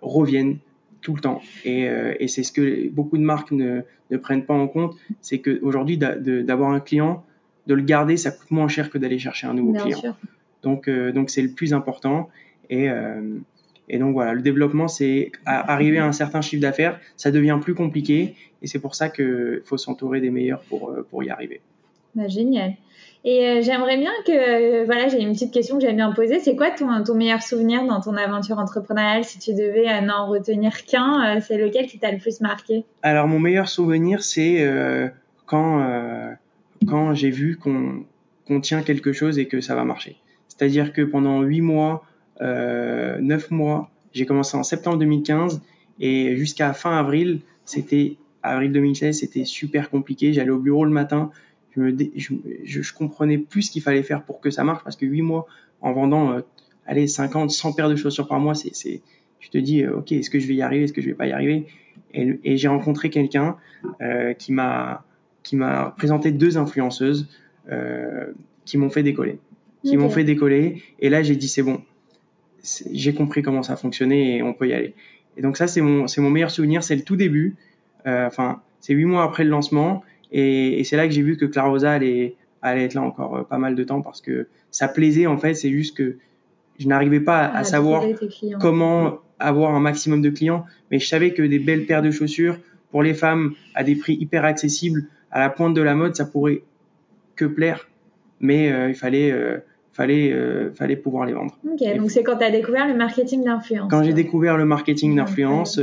[0.00, 0.58] reviennent
[1.00, 1.40] tout le temps.
[1.64, 4.96] Et, euh, et c'est ce que beaucoup de marques ne, ne prennent pas en compte,
[5.20, 7.24] c'est qu'aujourd'hui, d'avoir un client,
[7.66, 10.00] de le garder, ça coûte moins cher que d'aller chercher un nouveau Bien client.
[10.00, 10.16] Sûr.
[10.62, 12.28] Donc, euh, donc c'est le plus important.
[12.70, 13.38] Et, euh,
[13.88, 17.74] et donc voilà, le développement, c'est arriver à un certain chiffre d'affaires, ça devient plus
[17.74, 18.34] compliqué.
[18.62, 21.60] Et c'est pour ça qu'il faut s'entourer des meilleurs pour, pour y arriver.
[22.14, 22.74] Bah, génial.
[23.30, 26.40] Et euh, j'aimerais bien que, euh, voilà, j'ai une petite question que j'aime bien poser.
[26.40, 29.22] C'est quoi ton, ton meilleur souvenir dans ton aventure entrepreneuriale?
[29.22, 32.86] Si tu devais euh, n'en retenir qu'un, euh, c'est lequel qui t'a le plus marqué?
[33.02, 35.08] Alors, mon meilleur souvenir, c'est euh,
[35.44, 36.32] quand, euh,
[36.86, 38.04] quand j'ai vu qu'on
[38.46, 40.16] qu'on tient quelque chose et que ça va marcher.
[40.48, 42.04] C'est-à-dire que pendant huit mois,
[42.40, 45.60] neuf mois, j'ai commencé en septembre 2015
[46.00, 50.32] et jusqu'à fin avril, c'était avril 2016, c'était super compliqué.
[50.32, 51.30] J'allais au bureau le matin,
[51.78, 54.96] je, me je, je, comprenais plus ce qu'il fallait faire pour que ça marche parce
[54.96, 55.46] que huit mois
[55.80, 56.40] en vendant euh,
[56.86, 59.02] allez 50 100 paires de chaussures par mois c'est c'est
[59.38, 61.14] tu te dis euh, ok est-ce que je vais y arriver est-ce que je vais
[61.14, 61.66] pas y arriver?
[62.14, 63.56] Et, et j'ai rencontré quelqu'un
[64.00, 65.04] euh, qui m'a
[65.42, 67.28] qui m'a présenté deux influenceuses
[67.70, 68.32] euh,
[68.64, 69.38] qui m'ont fait décoller.
[69.82, 69.96] Qui okay.
[69.98, 71.82] m'ont fait décoller et là j'ai dit c'est bon.
[72.92, 74.94] J'ai compris comment ça fonctionnait et on peut y aller.
[75.36, 77.56] Et donc ça c'est mon c'est mon meilleur souvenir c'est le tout début
[78.04, 81.44] enfin c'est huit mois après le lancement et, et c'est là que j'ai vu que
[81.44, 85.26] Clarosa allait, allait être là encore euh, pas mal de temps parce que ça plaisait
[85.26, 85.54] en fait.
[85.54, 86.16] C'est juste que
[86.78, 88.04] je n'arrivais pas à, à savoir
[88.60, 92.58] comment avoir un maximum de clients, mais je savais que des belles paires de chaussures
[92.90, 96.24] pour les femmes à des prix hyper accessibles, à la pointe de la mode, ça
[96.24, 96.62] pourrait
[97.36, 97.88] que plaire,
[98.40, 99.58] mais euh, il fallait euh,
[99.92, 101.56] fallait euh, fallait pouvoir les vendre.
[101.70, 103.90] Ok, Et donc c'est quand tu as découvert le marketing d'influence.
[103.90, 105.80] Quand j'ai découvert le marketing d'influence,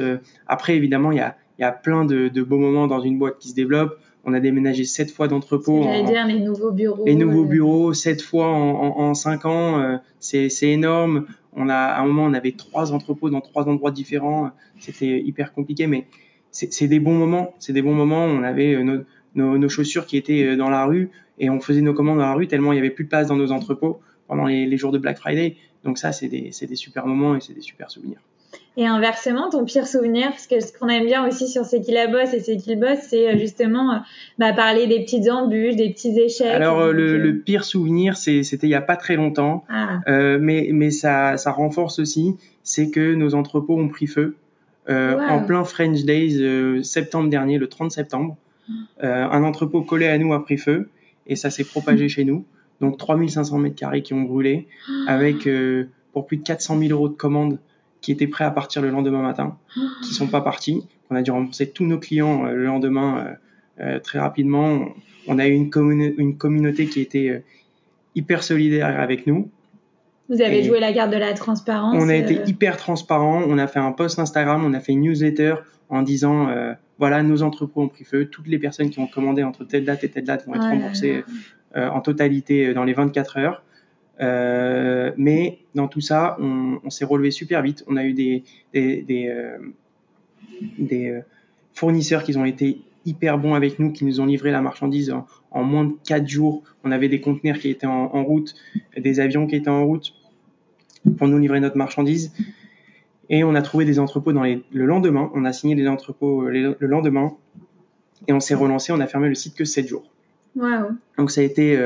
[0.48, 3.18] après évidemment il y a il y a plein de, de beaux moments dans une
[3.18, 3.98] boîte qui se développe.
[4.26, 5.84] On a déménagé sept fois d'entrepôt.
[5.84, 7.06] J'allais dire les nouveaux bureaux.
[7.06, 11.28] Les nouveaux bureaux, sept fois en, en, en cinq ans, euh, c'est énorme.
[11.54, 14.50] On a, à un moment, on avait trois entrepôts dans trois endroits différents.
[14.80, 16.08] C'était hyper compliqué, mais
[16.52, 17.54] c'est des bons moments.
[17.60, 18.26] C'est des bons moments.
[18.26, 19.04] On avait nos,
[19.36, 22.34] nos, nos, chaussures qui étaient dans la rue et on faisait nos commandes dans la
[22.34, 24.92] rue tellement il y avait plus de place dans nos entrepôts pendant les, les jours
[24.92, 25.58] de Black Friday.
[25.84, 28.20] Donc ça, c'est des, des super moments et c'est des super souvenirs.
[28.78, 31.92] Et inversement, ton pire souvenir, parce que ce qu'on aime bien aussi sur C'est qui
[31.92, 34.02] la bosse et C'est qui le bosse, c'est justement
[34.38, 36.48] bah, parler des petites embûches, des petits échecs.
[36.48, 40.00] Alors le, le, pire souvenir, c'était il y a pas très longtemps, ah.
[40.08, 44.36] euh, mais, mais ça, ça renforce aussi, c'est que nos entrepôts ont pris feu
[44.90, 45.22] euh, wow.
[45.22, 48.38] en plein French Days euh, septembre dernier, le 30 septembre.
[49.04, 50.90] Euh, un entrepôt collé à nous a pris feu
[51.28, 52.46] et ça s'est propagé chez nous.
[52.82, 54.68] Donc 3500 mètres carrés qui ont brûlé,
[55.08, 57.60] avec euh, pour plus de 400 000 euros de commandes
[58.06, 59.58] qui étaient prêts à partir le lendemain matin,
[60.04, 60.84] qui sont pas partis.
[61.10, 63.34] On a dû rembourser tous nos clients euh, le lendemain euh,
[63.84, 64.90] euh, très rapidement.
[65.28, 67.44] On a eu une, commune, une communauté qui était
[68.14, 69.50] hyper solidaire avec nous.
[70.30, 71.96] Vous avez Et joué la garde de la transparence.
[71.98, 73.44] On a été hyper transparent.
[73.48, 75.56] On a fait un post Instagram, on a fait une newsletter
[75.90, 76.48] en disant
[77.00, 78.26] voilà nos entrepôts ont pris feu.
[78.26, 81.24] Toutes les personnes qui ont commandé entre telle date et telle date vont être remboursées
[81.76, 83.64] en totalité dans les 24 heures.
[84.22, 87.84] Euh, mais dans tout ça, on, on s'est relevé super vite.
[87.88, 89.58] On a eu des, des, des, euh,
[90.78, 91.22] des euh,
[91.74, 95.28] fournisseurs qui ont été hyper bons avec nous, qui nous ont livré la marchandise en,
[95.52, 96.64] en moins de 4 jours.
[96.84, 98.56] On avait des conteneurs qui étaient en, en, route,
[98.98, 100.14] des avions qui étaient en route
[101.18, 102.34] pour nous livrer notre marchandise.
[103.30, 105.32] Et on a trouvé des entrepôts dans les, le lendemain.
[105.34, 107.34] On a signé des entrepôts les, le lendemain.
[108.28, 108.92] Et on s'est relancé.
[108.92, 110.10] On a fermé le site que 7 jours.
[110.56, 110.92] Wow.
[111.18, 111.78] Donc ça a été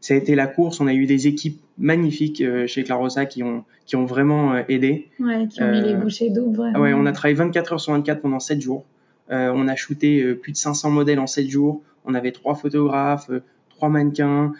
[0.00, 0.80] ça a été la course.
[0.80, 4.62] On a eu des équipes magnifiques euh, chez Clarosa qui ont qui ont vraiment euh,
[4.68, 5.08] aidé.
[5.20, 6.56] Ouais, qui ont mis les bouchées doubles.
[6.56, 6.80] Vraiment.
[6.80, 8.84] Ouais, on a travaillé 24 heures sur 24 pendant 7 jours.
[9.28, 11.82] on a shooté plus de 500 modèles en 7 jours.
[12.04, 13.30] On avait trois photographes,
[13.68, 14.52] trois mannequins.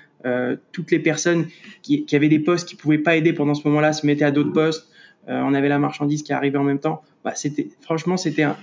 [0.72, 1.46] toutes les personnes
[1.82, 4.30] qui, qui avaient des postes qui pouvaient pas aider pendant ce moment-là se mettaient à
[4.30, 4.88] d'autres postes.
[5.26, 7.02] on avait la marchandise qui arrivait en même temps.
[7.24, 8.56] Bah, c'était franchement c'était un,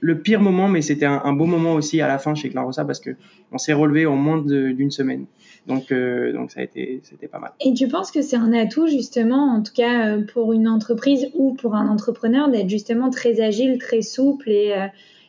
[0.00, 2.84] le pire moment, mais c'était un, un, beau moment aussi à la fin chez Clarosa
[2.84, 3.10] parce que
[3.52, 5.26] on s'est relevé en moins d'une semaine.
[5.66, 7.52] Donc, euh, donc ça a été, c'était pas mal.
[7.60, 11.28] Et tu penses que c'est un atout justement, en tout cas euh, pour une entreprise
[11.34, 14.86] ou pour un entrepreneur, d'être justement très agile, très souple et, euh,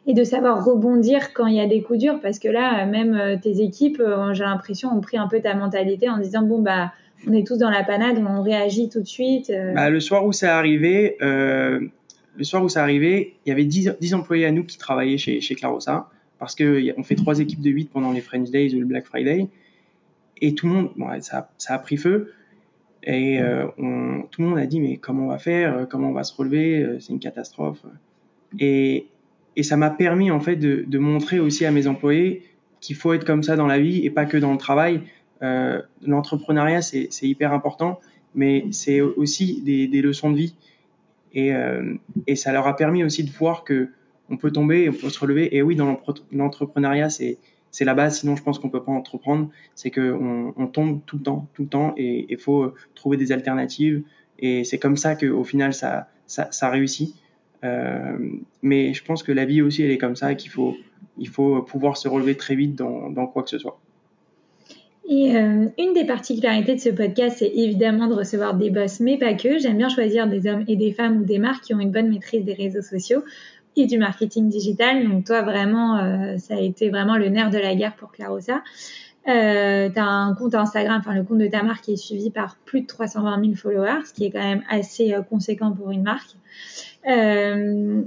[0.07, 2.19] et de savoir rebondir quand il y a des coups durs?
[2.21, 5.55] Parce que là même euh, tes équipes euh, j'ai l'impression ont pris un peu ta
[5.55, 6.91] mentalité en disant bon bah
[7.27, 9.73] on est tous dans la panade on réagit tout de suite euh.
[9.73, 13.97] bah, le soir où c'est arrivé le soir où c'est arrivé il y avait 10,
[13.99, 16.07] 10, employés à nous qui travaillaient chez, chez Clarosa
[16.39, 19.05] parce que on fait trois équipes de 8 pendant les French Days ou le Black
[19.05, 19.47] Friday
[20.41, 22.33] et tout le monde bon, ça, ça a pris feu
[23.03, 23.39] et
[23.79, 26.35] on, tout le monde a dit mais comment on va faire comment on va se
[26.35, 27.83] relever c'est une catastrophe
[28.59, 29.07] et,
[29.55, 32.43] et ça m'a permis en fait de, de, montrer aussi à mes employés
[32.79, 35.01] qu'il faut être comme ça dans la vie et pas que dans le travail.
[35.43, 37.99] Euh, L'entrepreneuriat c'est hyper important,
[38.35, 40.55] mais c'est aussi des, des, leçons de vie
[41.33, 41.95] et, euh,
[42.27, 43.89] et, ça leur a permis aussi de voir que
[44.29, 45.55] on peut tomber, on peut se relever.
[45.55, 45.99] Et oui, dans
[46.31, 47.37] l'entrepreneuriat c'est
[47.71, 48.19] c'est la base.
[48.19, 49.49] Sinon, je pense qu'on peut pas entreprendre.
[49.75, 53.31] C'est que on, tombe tout le temps, tout le temps, et il faut trouver des
[53.31, 54.03] alternatives.
[54.39, 56.07] Et c'est comme ça qu'au final ça,
[56.69, 57.15] réussit.
[57.63, 58.17] Euh,
[58.61, 60.75] mais je pense que la vie aussi, elle est comme ça qu'il faut,
[61.67, 63.79] pouvoir se relever très vite dans, dans quoi que ce soit.
[65.11, 69.17] Et euh, une des particularités de ce podcast, c'est évidemment de recevoir des boss, mais
[69.17, 69.59] pas que.
[69.59, 72.09] J'aime bien choisir des hommes et des femmes ou des marques qui ont une bonne
[72.09, 73.21] maîtrise des réseaux sociaux
[73.75, 75.07] et du marketing digital.
[75.07, 78.61] Donc toi, vraiment, euh, ça a été vraiment le nerf de la guerre pour Clarosa.
[79.27, 82.31] Euh, tu as un compte Instagram, enfin le compte de ta marque qui est suivi
[82.31, 85.91] par plus de 320 000 followers, ce qui est quand même assez euh, conséquent pour
[85.91, 86.31] une marque.
[87.07, 88.01] Euh,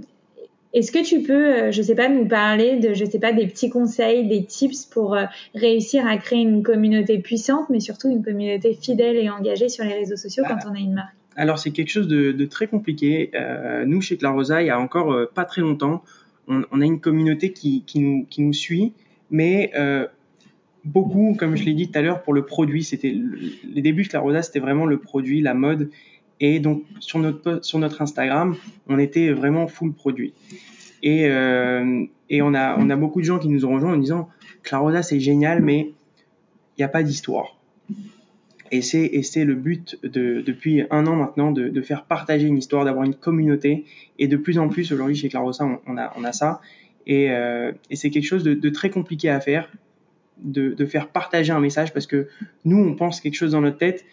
[0.73, 3.71] Est-ce que tu peux, je sais pas, nous parler de, je sais pas, des petits
[3.71, 5.17] conseils, des tips pour
[5.55, 9.95] réussir à créer une communauté puissante, mais surtout une communauté fidèle et engagée sur les
[9.95, 11.15] réseaux sociaux quand on a une marque?
[11.37, 13.31] Alors c'est quelque chose de, très compliqué.
[13.35, 16.03] Euh, nous chez Clarosa, il y a encore euh, pas très longtemps,
[16.47, 17.85] on, a une communauté qui,
[18.39, 18.93] nous, suit,
[19.31, 19.73] mais
[20.85, 22.85] beaucoup, comme je l'ai dit tout à l'heure, pour le produit.
[22.85, 23.17] C'était
[23.65, 25.91] les débuts de Clarosa, c'était vraiment le produit, la mode.
[26.41, 28.57] Et donc sur notre Instagram,
[28.89, 30.35] on était vraiment full produit.
[31.03, 33.99] Et, euh, et on a on a beaucoup de gens qui nous ont rejoints en
[33.99, 34.29] disant
[34.63, 35.93] Clarosa c'est génial, mais
[36.77, 37.59] il n'y a pas d'histoire.
[38.75, 43.05] Et c'est le but de depuis un an maintenant de, faire partager une histoire, d'avoir
[43.05, 43.85] une communauté.
[44.19, 46.61] Et de plus en plus aujourd'hui chez Clarosa, on, a ça.
[47.07, 49.71] Et, euh, et c'est quelque chose de, très compliqué à faire,
[50.39, 52.27] de, faire partager un message parce que
[52.65, 54.05] nous on pense quelque chose dans notre tête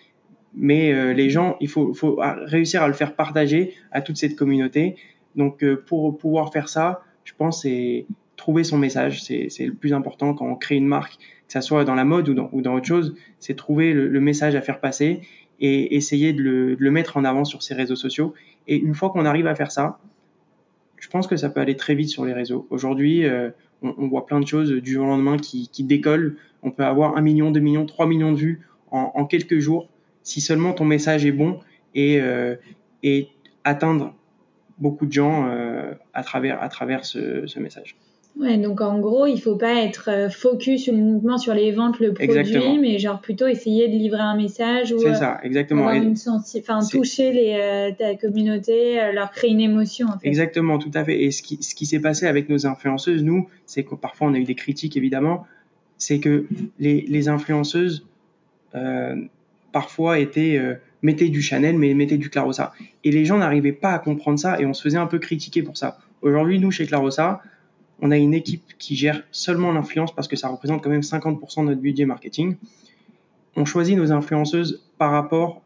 [0.54, 4.36] mais euh, les gens, il faut, faut, réussir à le faire partager à toute cette
[4.36, 4.98] communauté.
[5.38, 8.06] Donc euh, pour pouvoir faire ça, je pense c'est
[8.42, 11.86] trouver son message, c'est le plus important quand on crée une marque, que ça soit
[11.86, 15.22] dans la mode ou dans, autre chose, c'est trouver le, message à faire passer
[15.60, 16.42] et essayer de
[16.78, 18.34] le, mettre en avant sur ses réseaux sociaux.
[18.68, 20.00] Et une fois qu'on arrive à faire ça,
[20.98, 22.66] je pense que ça peut aller très vite sur les réseaux.
[22.72, 23.52] Aujourd'hui, euh,
[23.84, 26.38] on, voit plein de choses du jour au lendemain qui, décollent.
[26.64, 29.88] On peut avoir un million, deux millions, trois millions de vues en, quelques jours
[30.24, 31.60] si seulement ton message est bon
[31.94, 32.56] et, euh,
[33.64, 34.16] atteindre
[34.80, 37.96] beaucoup de gens euh, à travers, à travers ce, message.
[38.40, 42.14] Ouais, donc en gros, il faut pas être euh, focus uniquement sur les ventes, le
[42.14, 42.78] produit, exactement.
[42.78, 45.88] mais genre plutôt essayer de livrer un message ou c'est ça, exactement.
[45.88, 50.08] Avoir une enfin, toucher les, euh, ta communauté, euh, leur créer une émotion.
[50.08, 50.28] En fait.
[50.28, 51.22] Exactement, tout à fait.
[51.24, 54.34] Et ce qui, ce qui s'est passé avec nos influenceuses, nous, c'est que parfois on
[54.34, 55.46] a eu des critiques évidemment,
[55.98, 56.48] c'est que
[56.80, 58.06] les, les influenceuses
[58.76, 59.16] euh,
[59.72, 62.74] parfois était euh, mettez du Chanel, mais mettez du Clarosa.
[63.04, 65.64] Et les gens n'arrivaient pas à comprendre ça et on se faisait un peu critiquer
[65.64, 66.00] pour ça.
[66.22, 67.42] Aujourd'hui, nous, chez Clarosa,
[68.02, 71.62] on a une équipe qui gère seulement l'influence parce que ça représente quand même 50%
[71.62, 72.56] de notre budget marketing.
[73.56, 75.62] On choisit nos influenceuses par rapport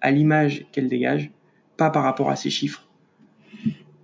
[0.00, 1.30] à l'image qu'elles dégagent,
[1.76, 2.86] pas par rapport à ces chiffres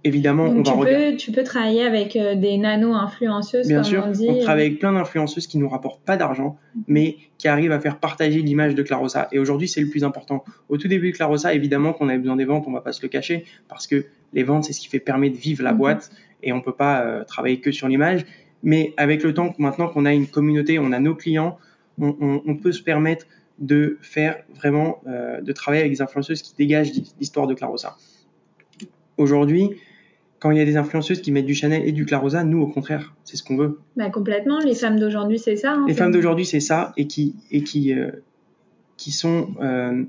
[0.05, 1.17] évidemment, Donc on tu va peux, regarder.
[1.17, 4.27] Tu peux travailler avec euh, des nano-influenceuses, Bien comme sûr, on dit.
[4.29, 7.99] on travaille avec plein d'influenceuses qui nous rapportent pas d'argent, mais qui arrivent à faire
[7.99, 9.27] partager l'image de Clarosa.
[9.33, 10.45] Et aujourd'hui, c'est le plus important.
[10.69, 13.03] Au tout début de Clarosa, évidemment qu'on avait besoin des ventes, on va pas se
[13.03, 15.79] le cacher, parce que les ventes, c'est ce qui fait permet de vivre la Mhm.
[15.79, 16.11] boîte,
[16.43, 18.25] et on peut pas euh, travailler que sur l'image.
[18.63, 21.59] Mais avec le temps, maintenant qu'on a une communauté, on a nos clients,
[22.01, 23.27] on, on, on peut se permettre
[23.59, 27.97] de faire vraiment, euh, de travailler avec des influenceuses qui dégagent l'histoire de Clarosa.
[29.17, 29.71] Aujourd'hui,
[30.39, 32.67] quand il y a des influenceuses qui mettent du Chanel et du Clarosa, nous, au
[32.67, 33.79] contraire, c'est ce qu'on veut.
[33.97, 34.59] Bah, complètement.
[34.59, 35.73] Les femmes d'aujourd'hui, c'est ça.
[35.73, 38.11] Hein, Les femmes d'aujourd'hui, c'est ça, et qui, et qui, euh,
[38.99, 40.05] qui sont, euh,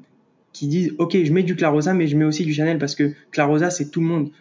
[0.52, 3.14] qui disent, ok, je mets du Clarosa, mais je mets aussi du Chanel parce que
[3.32, 4.32] Clarosa, c'est tout le monde.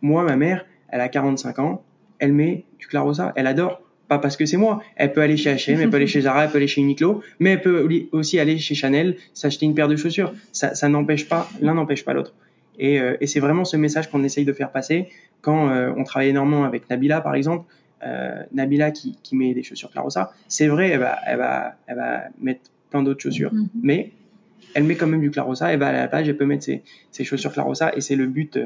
[0.00, 1.82] Moi, ma mère, elle a 45 ans,
[2.18, 3.82] elle met du Clarosa, elle adore.
[4.08, 4.82] Pas parce que c'est moi.
[4.96, 7.22] Elle peut aller chez H&M, elle peut aller chez Zara, elle peut aller chez Uniqlo,
[7.40, 10.32] mais elle peut aussi aller chez Chanel, s'acheter une paire de chaussures.
[10.50, 12.32] Ça, ça n'empêche pas, l'un n'empêche pas l'autre.
[12.78, 15.08] Et, euh, et c'est vraiment ce message qu'on essaye de faire passer
[15.42, 17.66] quand euh, on travaille énormément avec Nabila, par exemple.
[18.06, 21.96] Euh, Nabila qui, qui met des chaussures Clarosa, c'est vrai, elle va, elle va, elle
[21.96, 23.68] va mettre plein d'autres chaussures, Mhm.
[23.82, 24.12] mais
[24.74, 25.74] elle met quand même du Clarosa.
[25.74, 28.26] Et ben à la page, elle peut mettre ses, ses chaussures Clarosa, et c'est le
[28.26, 28.56] but,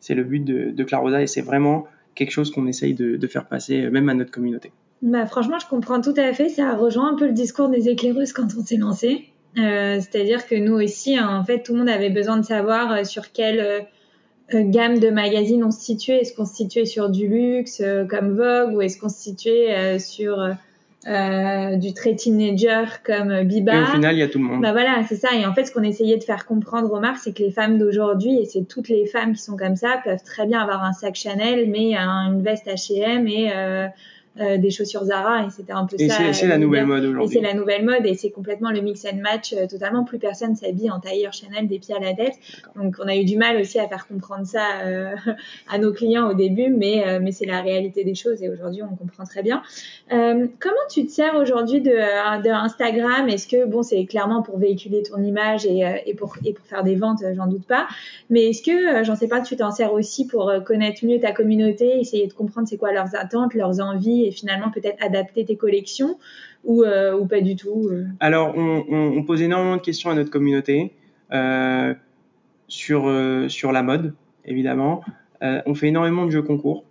[0.00, 3.88] c'est le but de, Clarosa, et c'est vraiment quelque chose qu'on essaye de, faire passer
[3.90, 4.72] même à notre communauté.
[5.02, 6.48] Bah, franchement, je comprends tout à fait.
[6.48, 9.26] Ça rejoint un peu le discours des éclaireuses quand on s'est lancé.
[9.58, 13.32] Euh, C'est-à-dire que nous aussi, en fait, tout le monde avait besoin de savoir sur
[13.32, 13.86] quelle
[14.52, 16.20] gamme de magazines on se situait.
[16.20, 20.36] Est-ce qu'on se situait sur du luxe comme Vogue ou est-ce qu'on se situait sur
[21.08, 23.74] euh, du très teenager comme Biba.
[23.74, 24.60] Et au final, il y a tout le monde.
[24.60, 25.28] Bah voilà, c'est ça.
[25.34, 27.78] Et en fait, ce qu'on essayait de faire comprendre aux marques, c'est que les femmes
[27.78, 30.92] d'aujourd'hui, et c'est toutes les femmes qui sont comme ça, peuvent très bien avoir un
[30.92, 33.86] sac Chanel, mais une veste H&M et euh,
[34.40, 36.32] euh, des chaussures Zara et c'était un peu et ça.
[36.32, 37.38] c'est la nouvelle mode aujourd'hui.
[37.38, 40.04] Et c'est la nouvelle mode et c'est complètement le mix and match euh, totalement.
[40.04, 42.34] Plus personne s'habille en tailleur Chanel des pieds à la tête.
[42.76, 45.14] Donc on a eu du mal aussi à faire comprendre ça euh,
[45.70, 48.82] à nos clients au début, mais euh, mais c'est la réalité des choses et aujourd'hui
[48.82, 49.62] on comprend très bien.
[50.12, 53.28] Euh, comment tu te sers aujourd'hui de, de, Instagram?
[53.28, 56.82] Est-ce que bon c'est clairement pour véhiculer ton image et, et pour et pour faire
[56.82, 57.86] des ventes, j'en doute pas.
[58.30, 62.00] Mais est-ce que j'en sais pas, tu t'en sers aussi pour connaître mieux ta communauté,
[62.00, 66.18] essayer de comprendre c'est quoi leurs attentes, leurs envies et finalement peut-être adapter tes collections
[66.64, 70.14] ou, euh, ou pas du tout euh Alors, on, on, pose énormément de questions à
[70.14, 70.92] notre communauté
[71.32, 71.94] euh,
[72.68, 73.12] sur,
[73.48, 74.14] sur la mode,
[74.44, 75.02] évidemment.
[75.42, 76.84] On fait énormément de jeux concours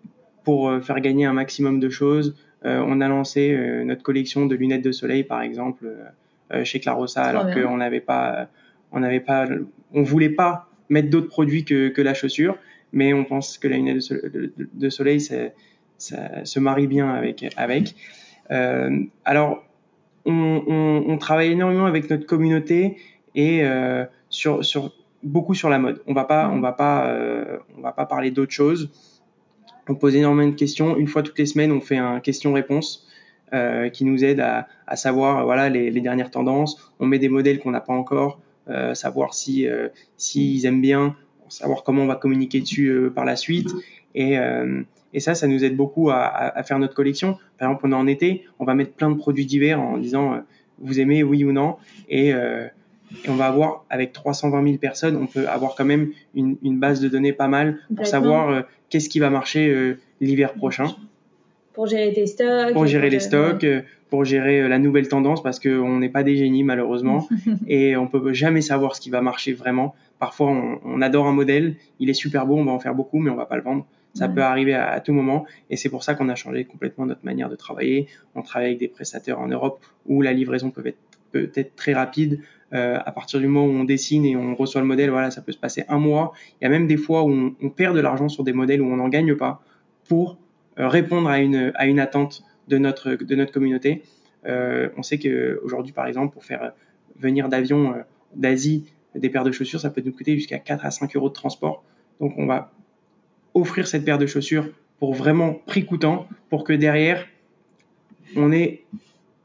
[0.43, 2.35] pour faire gagner un maximum de choses.
[2.63, 5.87] on a lancé notre collection de lunettes de soleil, par exemple,
[6.63, 8.49] chez Clarossa, alors qu'on n'avait pas,
[8.91, 9.47] on n'avait pas,
[9.93, 12.57] on voulait pas mettre d'autres produits que, que la chaussure,
[12.91, 15.53] mais on pense que la lunette de soleil, de, de soleil c'est
[15.99, 17.45] ça se marie bien avec.
[17.57, 17.95] avec.
[18.51, 19.63] Euh, alors,
[20.25, 22.97] on, travaille énormément avec notre communauté
[23.35, 26.01] et euh, sur, sur beaucoup sur la mode.
[26.07, 28.89] On va pas, on va pas, euh, va pas parler d'autre chose.
[29.87, 30.97] On pose énormément de questions.
[30.97, 33.05] Une fois toutes les semaines, on fait un question-réponse
[33.93, 36.93] qui nous aide à, savoir voilà les, dernières tendances.
[36.99, 38.39] On met des modèles qu'on n'a pas encore,
[38.93, 39.65] savoir si
[40.17, 41.15] s'ils aiment bien,
[41.47, 43.73] savoir comment on va communiquer dessus par la suite.
[44.13, 44.37] Et,
[45.13, 47.37] et ça, ça nous aide beaucoup à, à, faire notre collection.
[47.57, 50.37] Par exemple, pendant en été, on va mettre plein de produits divers en disant euh,
[50.79, 51.77] vous aimez oui ou non?
[52.09, 52.67] Et, euh,
[53.25, 56.79] et, on va avoir, avec 320 000 personnes, on peut avoir quand même une, une
[56.79, 60.95] base de données pas mal pour savoir euh, qu'est-ce qui va marcher l'hiver prochain.
[61.73, 62.73] Pour gérer tes stocks.
[62.73, 63.65] Pour gérer les stocks,
[64.09, 67.27] pour gérer la nouvelle tendance, parce qu'on n'est pas des génies malheureusement.
[67.67, 69.95] et on peut jamais savoir ce qui va marcher vraiment.
[70.19, 73.19] Parfois, on, on adore un modèle, il est super beau, on va en faire beaucoup,
[73.19, 73.87] mais on va pas le vendre.
[74.15, 77.05] Ça peut arriver à, à, tout moment et c'est pour ça qu'on a changé complètement
[77.05, 78.07] notre manière de travailler.
[78.35, 80.97] On travaille avec des prestataires en Europe où la livraison peut être,
[81.31, 82.41] peut être très rapide.
[82.73, 85.41] Euh, à partir du moment où on dessine et on reçoit le modèle, voilà, ça
[85.41, 86.33] peut se passer un mois.
[86.59, 88.81] Il y a même des fois où on, on perd de l'argent sur des modèles
[88.81, 89.61] où on n'en gagne pas
[90.07, 90.37] pour
[90.79, 94.03] euh, répondre à une, à une attente de notre, de notre communauté.
[94.45, 96.71] Euh, on sait qu'aujourd'hui, par exemple, pour faire
[97.17, 98.01] venir d'avion euh,
[98.35, 101.33] d'Asie des paires de chaussures, ça peut nous coûter jusqu'à 4 à 5 euros de
[101.33, 101.83] transport.
[102.21, 102.71] Donc on va
[103.53, 104.67] offrir cette paire de chaussures
[104.99, 107.25] pour vraiment prix coûtant, pour que derrière,
[108.35, 108.83] on ait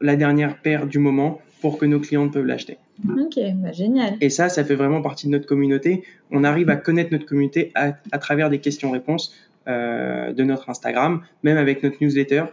[0.01, 2.77] la dernière paire du moment pour que nos clients peuvent l'acheter.
[3.09, 4.15] Ok, bah génial.
[4.21, 6.03] Et ça, ça fait vraiment partie de notre communauté.
[6.31, 9.33] On arrive à connaître notre communauté à, à travers des questions-réponses
[9.67, 12.43] euh, de notre Instagram, même avec notre newsletter.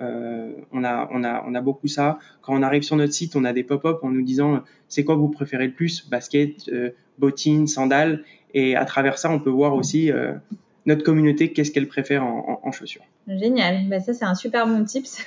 [0.00, 2.18] Euh, on, a, on, a, on a beaucoup ça.
[2.42, 5.14] Quand on arrive sur notre site, on a des pop-up en nous disant c'est quoi
[5.14, 8.22] que vous préférez le plus, basket, euh, bottines, sandales.
[8.54, 10.34] Et à travers ça, on peut voir aussi euh,
[10.88, 13.04] notre communauté, qu'est-ce qu'elle préfère en, chaussures.
[13.28, 15.22] Génial, bah, ça c'est un super bon tips.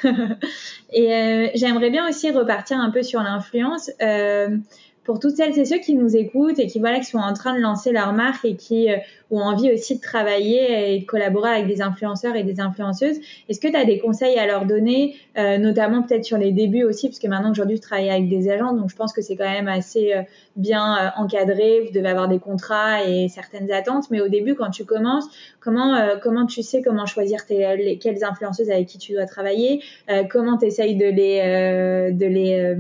[0.93, 3.91] et euh, j'aimerais bien aussi repartir un peu sur l'influence.
[4.02, 4.58] Euh,
[5.04, 7.56] pour toutes celles et ceux qui nous écoutent et qui voilà qui sont en train
[7.56, 8.98] de lancer leur marque et qui euh,
[9.32, 13.60] ont envie aussi de travailler et de collaborer avec des influenceurs et des influenceuses, est-ce
[13.60, 17.08] que tu as des conseils à leur donner, euh, notamment peut-être sur les débuts aussi,
[17.08, 19.50] parce que maintenant aujourd'hui je travaille avec des agents, donc je pense que c'est quand
[19.50, 20.22] même assez euh,
[20.56, 24.70] bien euh, encadré, vous devez avoir des contrats et certaines attentes, mais au début quand
[24.70, 25.26] tu commences,
[25.60, 29.26] comment euh, comment tu sais comment choisir tes, les, quelles influenceuses avec qui tu dois
[29.26, 32.76] travailler, euh, comment tu essayes de les de les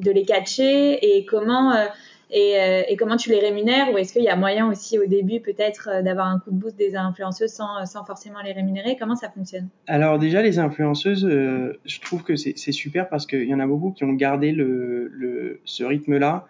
[0.00, 1.86] de les catcher et comment euh,
[2.32, 5.06] et, euh, et, comment tu les rémunères ou est-ce qu'il y a moyen aussi au
[5.06, 8.96] début peut-être euh, d'avoir un coup de boost des influenceuses sans, sans forcément les rémunérer?
[8.96, 9.68] Comment ça fonctionne?
[9.88, 13.66] Alors déjà les influenceuses, euh, je trouve que c'est super parce qu'il y en a
[13.66, 16.46] beaucoup qui ont gardé le, le, ce rythme-là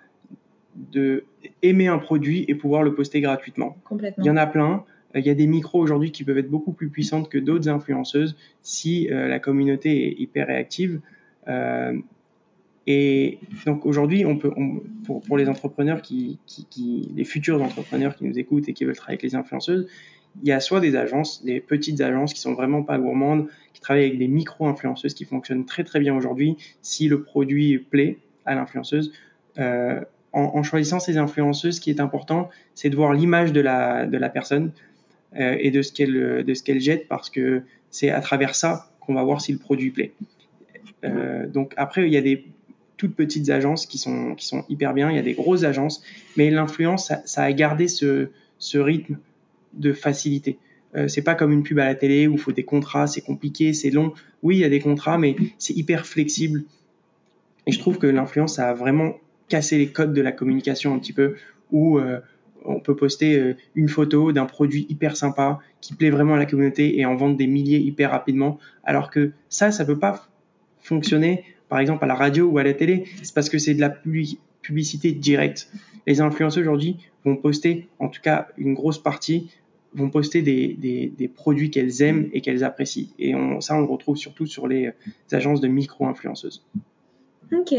[0.76, 1.24] de
[1.62, 3.76] aimer un produit et pouvoir le poster gratuitement.
[3.84, 4.22] Complètement.
[4.22, 4.84] Il y en a plein.
[5.14, 8.36] Il y a des micros aujourd'hui qui peuvent être beaucoup plus puissantes que d'autres influenceuses
[8.62, 11.00] si euh, la communauté est hyper réactive.
[11.48, 11.98] Euh,
[12.86, 14.50] et donc aujourd'hui, on peut,
[15.04, 16.38] pour, les entrepreneurs qui,
[17.14, 19.86] les futurs entrepreneurs qui nous écoutent et qui veulent travailler avec les influenceuses,
[20.42, 23.80] il y a soit des agences, des petites agences qui sont vraiment pas gourmandes, qui
[23.80, 28.54] travaillent avec des micro-influenceuses qui fonctionnent très très bien aujourd'hui si le produit plaît à
[28.54, 29.12] l'influenceuse.
[29.58, 30.00] Euh,
[30.32, 34.16] en, choisissant ces influenceuses, ce qui est important, c'est de voir l'image de la, de
[34.16, 34.72] la personne.
[35.34, 39.14] et de ce qu'elle de ce qu'elle jette parce que c'est à travers ça qu'on
[39.14, 40.12] va voir si le produit plaît.
[41.48, 42.46] donc après, il y a des
[43.00, 46.02] toutes petites agences qui sont, qui sont hyper bien, il y a des grosses agences,
[46.36, 48.28] mais l'influence, ça, a gardé ce,
[48.58, 49.16] ce rythme
[49.72, 50.58] de facilité.
[50.94, 53.22] Euh, c'est pas comme une pub à la télé où il faut des contrats, c'est
[53.22, 54.12] compliqué, c'est long.
[54.42, 56.64] Oui, il y a des contrats, mais c'est hyper flexible.
[57.66, 59.14] Et je trouve que l'influence a vraiment
[59.48, 61.36] cassé les codes de la communication un petit peu,
[61.72, 62.20] où euh,
[62.66, 66.44] on peut poster euh, une photo d'un produit hyper sympa qui plaît vraiment à la
[66.44, 70.28] communauté et en vendre des milliers hyper rapidement, alors que ça, ça peut pas
[70.82, 73.80] fonctionner par exemple à la radio ou à la télé, c'est parce que c'est de
[73.80, 73.90] la
[74.62, 75.70] publicité directe.
[76.06, 79.50] Les influenceurs aujourd'hui vont poster, en tout cas une grosse partie,
[79.94, 83.08] vont poster des, produits qu'elles aiment et qu'elles apprécient.
[83.18, 84.92] Et ça, on le retrouve surtout sur les
[85.32, 86.64] agences de micro-influenceuses.
[87.52, 87.74] Ok.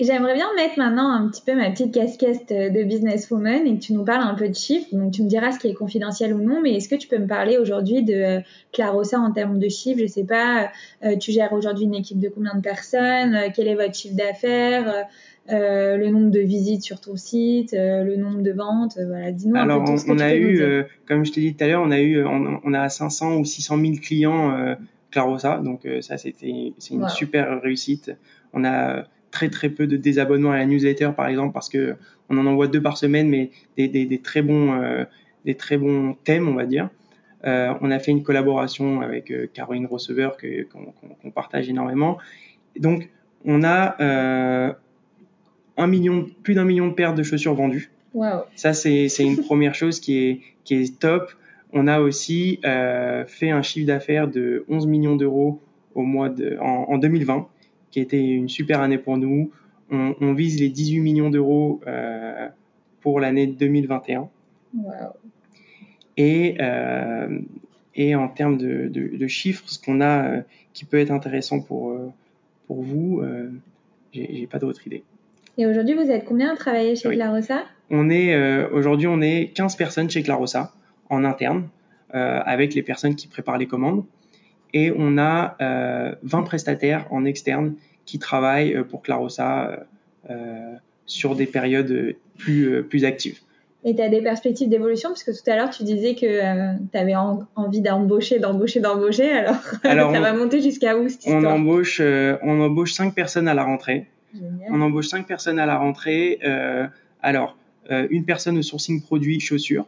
[0.00, 3.80] Et j'aimerais bien mettre maintenant un petit peu ma petite casquette de businesswoman et que
[3.80, 4.86] tu nous parles un peu de chiffres.
[4.92, 7.18] Donc tu me diras ce qui est confidentiel ou non, mais est-ce que tu peux
[7.18, 8.40] me parler aujourd'hui de euh,
[8.72, 9.98] Clarossa en termes de chiffres?
[10.00, 10.70] Je sais pas,
[11.04, 13.34] euh, tu gères aujourd'hui une équipe de combien de personnes?
[13.34, 15.06] Euh, Quel est votre chiffre d'affaires?
[15.50, 19.66] Euh, le nombre de visites sur ton site, le nombre de ventes, voilà, dis-nous un
[19.80, 21.90] peu tout ce que on a eu, comme je t'ai dit tout à l'heure, on
[21.90, 24.76] a eu, on, on, a 500 ou 600 000 clients
[25.10, 28.12] Clarossa, donc ça c'était, c'est une super réussite.
[28.52, 29.06] On a
[29.38, 31.94] très très peu de désabonnements à la newsletter par exemple parce que
[32.28, 35.04] on en envoie deux par semaine mais des, des, des très bons euh,
[35.44, 36.88] des très bons thèmes on va dire.
[37.44, 40.66] Euh, on a fait une collaboration avec euh, Caroline Receveur que
[41.22, 42.18] qu'on partage énormément.
[42.80, 43.10] Donc
[43.44, 44.72] on a euh,
[45.76, 47.92] un million plus d'un million de paires de chaussures vendues.
[48.14, 48.44] Wow.
[48.56, 51.30] ça c'est c'est une première chose qui est qui est top.
[51.72, 55.60] On a aussi fait un chiffre d'affaires de 11 millions d'euros
[55.94, 57.46] au mois de en, en 2020
[57.90, 59.50] qui était une super année pour nous.
[59.90, 62.48] On, on vise les 18 millions d'euros euh,
[63.00, 64.28] pour l'année 2021.
[64.74, 64.92] Wow.
[66.16, 67.38] Et, euh,
[67.94, 70.40] et en termes de, de, de chiffres, ce qu'on a euh,
[70.74, 71.96] qui peut être intéressant pour,
[72.66, 73.22] pour vous,
[74.12, 75.02] j'ai pas d'autre idée.
[75.56, 77.16] Et aujourd'hui, vous êtes combien à travailler chez oui.
[77.16, 77.64] Clarossa?
[77.90, 80.72] On est euh, aujourd'hui, on est 15 personnes chez Clarossa
[81.10, 81.68] en interne,
[82.10, 84.04] avec les personnes qui préparent les commandes
[84.74, 89.86] et on a euh, 20 prestataires en externe qui travaillent euh, pour Clarossa
[90.30, 90.74] euh,
[91.08, 93.40] sur des périodes plus, euh, plus actives.
[93.84, 95.10] Et tu as des perspectives d'évolution?
[95.10, 98.80] Parce que tout à l'heure, tu disais que euh, tu avais en, envie d'embaucher, d'embaucher,
[98.80, 99.30] d'embaucher.
[99.30, 103.14] Alors, alors ça on, va monter jusqu'à où cette on embauche, euh, on embauche 5
[103.14, 104.06] personnes à la rentrée.
[104.34, 104.68] Génial.
[104.70, 106.38] On embauche 5 personnes à la rentrée.
[107.22, 107.56] alors,
[107.88, 109.86] une personne au sourcing produit chaussures,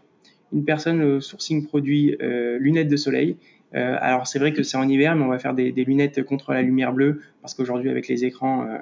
[0.55, 2.17] une personne au sourcing produit
[2.59, 3.37] lunettes de soleil,
[3.75, 6.23] euh, alors c'est vrai que c'est en hiver, mais on va faire des, des, lunettes
[6.25, 8.79] contre la lumière bleue parce qu'aujourd'hui avec les écrans, euh,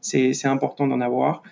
[0.00, 1.42] c'est important d'en avoir.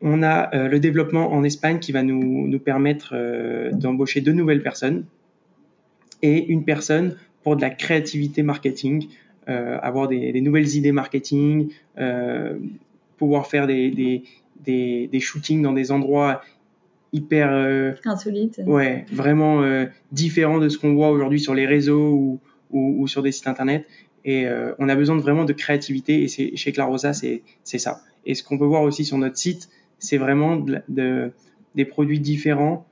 [0.00, 3.14] On a euh, le développement en Espagne qui va nous, nous permettre
[3.72, 5.04] d'embaucher deux nouvelles personnes
[6.22, 9.08] et une personne pour de la créativité marketing,
[9.46, 11.70] avoir des, des, nouvelles idées marketing,
[13.16, 14.22] pouvoir faire des
[15.20, 16.42] shootings dans des endroits
[17.12, 18.60] hyper euh, insolite.
[18.66, 22.40] Ouais, vraiment euh, différent de ce qu'on voit aujourd'hui sur les réseaux ou,
[22.70, 23.86] ou, ou, sur des sites internet.
[24.24, 27.78] Et euh, on a besoin de vraiment de créativité et c'est chez Clarosa c'est c'est
[27.78, 28.02] ça.
[28.26, 31.32] Et ce qu'on peut voir aussi sur notre site, c'est vraiment de, de,
[31.74, 32.86] des produits différents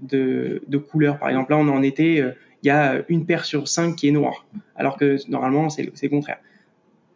[0.00, 1.18] de, de couleurs.
[1.18, 2.16] Par exemple, là on est en été,
[2.62, 4.44] il y a une paire sur cinq qui est noire,
[4.76, 6.38] alors que normalement c'est le contraire.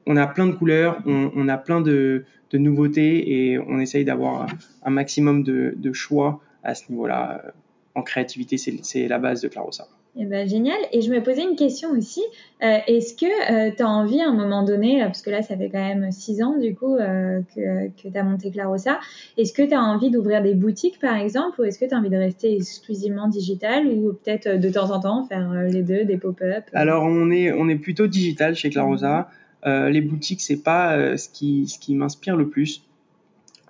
[0.06, 4.04] On a plein de couleurs, on, on a plein de, de nouveautés et on essaye
[4.04, 4.46] d'avoir un,
[4.84, 7.42] un maximum de, de choix à ce niveau-là.
[7.44, 7.50] Euh,
[7.96, 9.88] en créativité, c'est la base de Clarosa.
[10.18, 10.76] Eh ben, génial.
[10.92, 12.20] Et je me posais une question aussi.
[12.62, 15.56] Euh, Est-ce que euh, tu as envie à un moment donné, parce que là, ça
[15.56, 19.00] fait quand même six ans du coup euh, que, que tu as monté Clarosa,
[19.38, 21.98] est-ce que tu as envie d'ouvrir des boutiques par exemple, ou est-ce que tu as
[21.98, 26.18] envie de rester exclusivement digital, ou peut-être de temps en temps faire les deux, des
[26.18, 26.64] pop-up?
[26.74, 29.30] Alors, on est, on est plutôt digital chez Clarosa.
[29.64, 29.86] Mmh.
[29.86, 32.82] les boutiques, c'est pas ce qui, ce qui m'inspire le plus.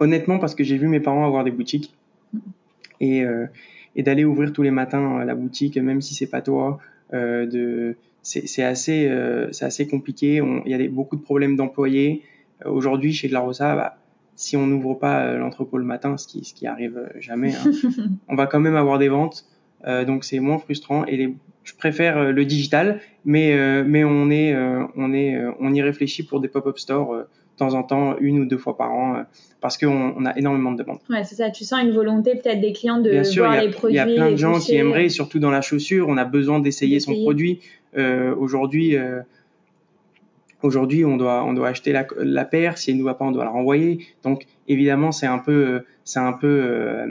[0.01, 1.95] Honnêtement, parce que j'ai vu mes parents avoir des boutiques.
[3.01, 3.47] Et, euh,
[3.95, 6.79] et d'aller ouvrir tous les matins la boutique, même si c'est pas toi.
[7.15, 10.43] Euh, de, c'est assez, euh, c'est assez compliqué.
[10.65, 12.23] Il y a des, beaucoup de problèmes d'employés.
[12.65, 13.99] Euh, aujourd'hui, chez De La Rosa, bah,
[14.35, 17.71] si on n'ouvre pas l'entrepôt le matin, ce qui, ce qui arrive jamais, hein,
[18.29, 19.47] on va quand même avoir des ventes.
[19.87, 21.05] Euh, donc c'est moins frustrant.
[21.07, 24.57] Et les, je préfère le digital, mais, mais on, est,
[24.97, 27.25] on, est, on y réfléchit pour des pop-up stores
[27.57, 29.23] temps en temps, une ou deux fois par an, euh,
[29.61, 30.99] parce qu'on on a énormément de demandes.
[31.11, 31.51] Ouais, c'est ça.
[31.51, 33.95] Tu sens une volonté peut-être des clients de Bien sûr, voir a, les produits.
[33.95, 36.61] Il y a plein de gens qui aimeraient, surtout dans la chaussure, on a besoin
[36.61, 37.61] d'essayer son produit.
[37.97, 39.23] Euh, aujourd'hui, euh,
[40.63, 42.79] aujourd'hui, on doit, on doit acheter la, la paire.
[42.79, 44.07] Si elle ne va pas, on doit la renvoyer.
[44.23, 47.07] Donc, évidemment, c'est un peu, c'est un peu, euh,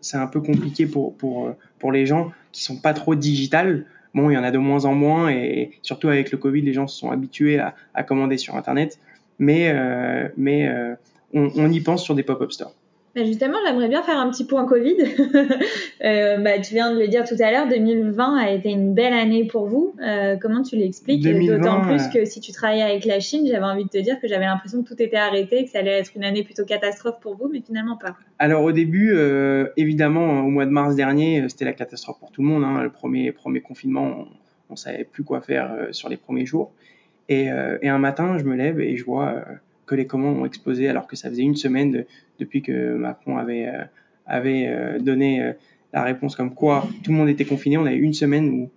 [0.00, 3.86] c'est un peu compliqué pour, pour, pour les gens qui sont pas trop digital.
[4.14, 6.72] Bon, il y en a de moins en moins et surtout avec le Covid, les
[6.72, 8.98] gens se sont habitués à, commander sur Internet.
[9.38, 10.94] Mais, euh, euh,
[11.32, 12.74] on, y pense sur des pop-up stores.
[13.14, 14.96] Bah, justement, j'aimerais bien faire un petit point Covid.
[16.04, 19.12] euh, bah, tu viens de le dire tout à l'heure, 2020 a été une belle
[19.12, 19.94] année pour vous.
[20.02, 23.84] Euh, comment tu l'expliques D'autant plus que si tu travaillais avec la Chine, j'avais envie
[23.84, 26.24] de te dire que j'avais l'impression que tout était arrêté, que ça allait être une
[26.24, 28.16] année plutôt catastrophe pour vous, mais finalement pas.
[28.38, 32.32] Alors au début, euh, évidemment, au mois de mars dernier, euh, c'était la catastrophe pour
[32.32, 32.64] tout le monde.
[32.64, 32.82] Hein.
[32.82, 34.26] Le premier, premier confinement, on,
[34.72, 36.72] on savait plus quoi faire euh, sur les premiers jours.
[37.28, 39.44] Et, euh, et, un matin, je me lève et je vois
[39.86, 42.06] que les commandes ont explosé alors que ça faisait une semaine de,
[42.38, 43.84] depuis que Macron avait, euh,
[44.30, 45.52] euh, donné euh,
[45.92, 47.78] la réponse comme quoi tout le monde était confiné.
[47.78, 48.70] On avait une semaine où,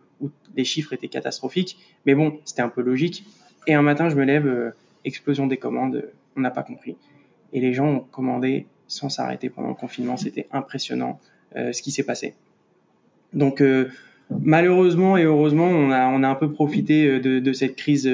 [0.58, 1.78] les chiffres étaient catastrophiques.
[2.06, 3.26] Mais bon, c'était un peu logique.
[3.68, 6.96] Et un matin, je me lève, explosion des commandes, on n'a pas compris.
[7.52, 10.16] Et les gens ont commandé sans s'arrêter pendant le confinement.
[10.16, 11.20] C'était impressionnant
[11.54, 12.36] ce qui s'est passé.
[13.34, 13.62] Donc
[14.30, 18.08] malheureusement et heureusement, on a, un peu profité de cette crise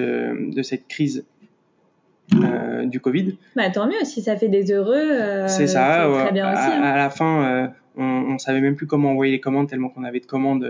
[2.36, 3.38] euh, du Covid.
[3.55, 4.95] Bah, tant mieux, si ça fait des heureux.
[4.95, 6.77] Euh, c'est ça, ouais, très bien à, aussi.
[6.77, 6.82] Hein.
[6.82, 7.67] À la fin, euh,
[7.97, 10.67] on, on savait même plus comment envoyer les commandes tellement qu'on avait de commandes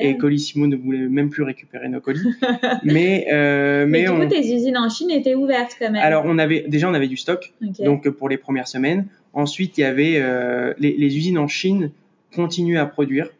[0.00, 2.20] et Colissimo ne voulait même plus récupérer nos colis.
[2.84, 4.20] mais euh, mais, mais du on...
[4.20, 6.02] coup, tes usines en Chine étaient ouvertes quand même.
[6.02, 7.84] Alors on avait déjà on avait du stock, okay.
[7.84, 9.06] donc pour les premières semaines.
[9.34, 11.90] Ensuite, il y avait euh, les, les, usines en Chine
[12.34, 13.30] continuaient à produire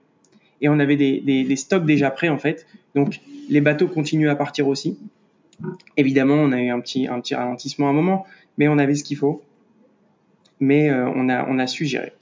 [0.61, 2.67] et on avait des, des, des stocks déjà prêts en fait.
[2.95, 4.97] Donc les bateaux continuaient à partir aussi.
[5.97, 8.95] Évidemment, on a eu un petit, un petit ralentissement à un moment, mais on avait
[8.95, 9.43] ce qu'il faut.
[10.61, 12.13] Mais euh, on, a, on a su gérer.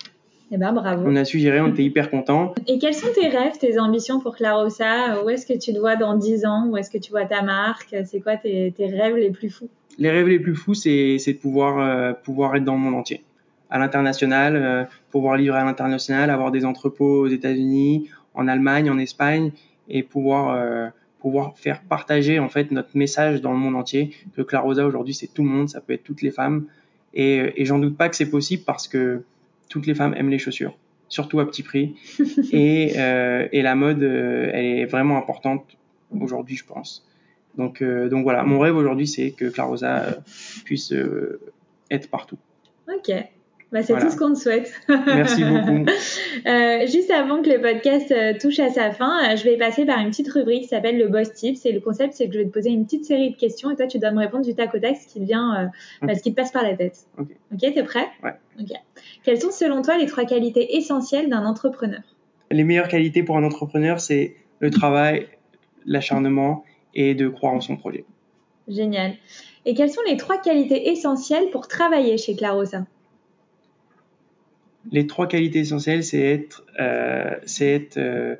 [0.52, 1.02] Eh ben, bravo.
[1.06, 2.54] On a su gérer, on était hyper contents.
[2.68, 5.24] Et quels sont tes rêves, tes ambitions pour Clarosa?
[5.24, 6.68] Où est-ce que tu te vois dans 10 ans?
[6.68, 7.96] Où est-ce que tu vois ta marque?
[8.04, 9.68] C'est quoi tes, tes, rêves les plus fous?
[9.98, 13.24] Les rêves les plus fous, c'est de pouvoir, euh, pouvoir être dans le monde entier.
[13.70, 18.98] À l'international, euh, pouvoir livrer à l'international, avoir des entrepôts aux États-Unis, en Allemagne, en
[18.98, 19.50] Espagne,
[19.88, 20.92] et pouvoir
[21.26, 24.14] pouvoir faire partager en fait notre message dans le monde entier.
[24.36, 26.66] Que Clarosa aujourd'hui c'est tout le monde, ça peut être toutes les femmes,
[27.14, 29.24] et, et j'en doute pas que c'est possible parce que
[29.68, 31.96] toutes les femmes aiment les chaussures, surtout à petit prix,
[32.52, 35.76] et, euh, et la mode euh, elle est vraiment importante
[36.12, 37.04] aujourd'hui je pense.
[37.56, 40.12] Donc euh, donc voilà, mon rêve aujourd'hui c'est que Clarosa euh,
[40.64, 41.40] puisse euh,
[41.90, 42.38] être partout.
[42.86, 43.10] Ok.
[43.72, 44.06] Bah, c'est voilà.
[44.06, 44.72] tout ce qu'on te souhaite.
[44.88, 45.84] Merci beaucoup.
[46.46, 49.84] euh, juste avant que le podcast euh, touche à sa fin, euh, je vais passer
[49.84, 51.66] par une petite rubrique qui s'appelle le Boss Tips.
[51.66, 53.76] Et le concept, c'est que je vais te poser une petite série de questions et
[53.76, 56.06] toi, tu dois me répondre du tac au tac ce qui, vient, okay.
[56.06, 57.06] bah, ce qui te passe par la tête.
[57.18, 58.06] Ok, okay t'es prêt?
[58.22, 58.34] Ouais.
[58.60, 58.70] Ok.
[59.24, 62.02] Quelles sont selon toi les trois qualités essentielles d'un entrepreneur?
[62.52, 65.26] Les meilleures qualités pour un entrepreneur, c'est le travail,
[65.86, 66.64] l'acharnement
[66.94, 68.04] et de croire en son projet.
[68.68, 69.14] Génial.
[69.64, 72.84] Et quelles sont les trois qualités essentielles pour travailler chez Clarosa?
[74.90, 78.36] Les trois qualités essentielles, c'est être, euh, c'est être, euh,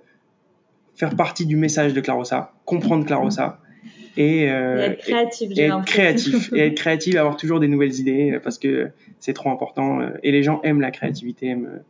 [0.94, 3.61] faire partie du message de Clarosa, comprendre Clarosa
[4.16, 7.68] et, euh, et être créatif, et, et être créatif, et être créatif, avoir toujours des
[7.68, 8.90] nouvelles idées parce que
[9.20, 11.82] c'est trop important et les gens aiment la créativité, aiment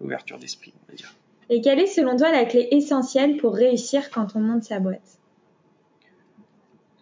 [0.00, 1.14] l'ouverture d'esprit, on va dire.
[1.48, 5.18] Et quelle est selon toi la clé essentielle pour réussir quand on monte sa boîte?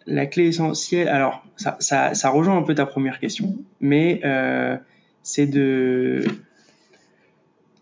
[0.07, 4.77] La clé essentielle, alors ça, ça, ça rejoint un peu ta première question, mais euh,
[5.23, 6.25] c'est de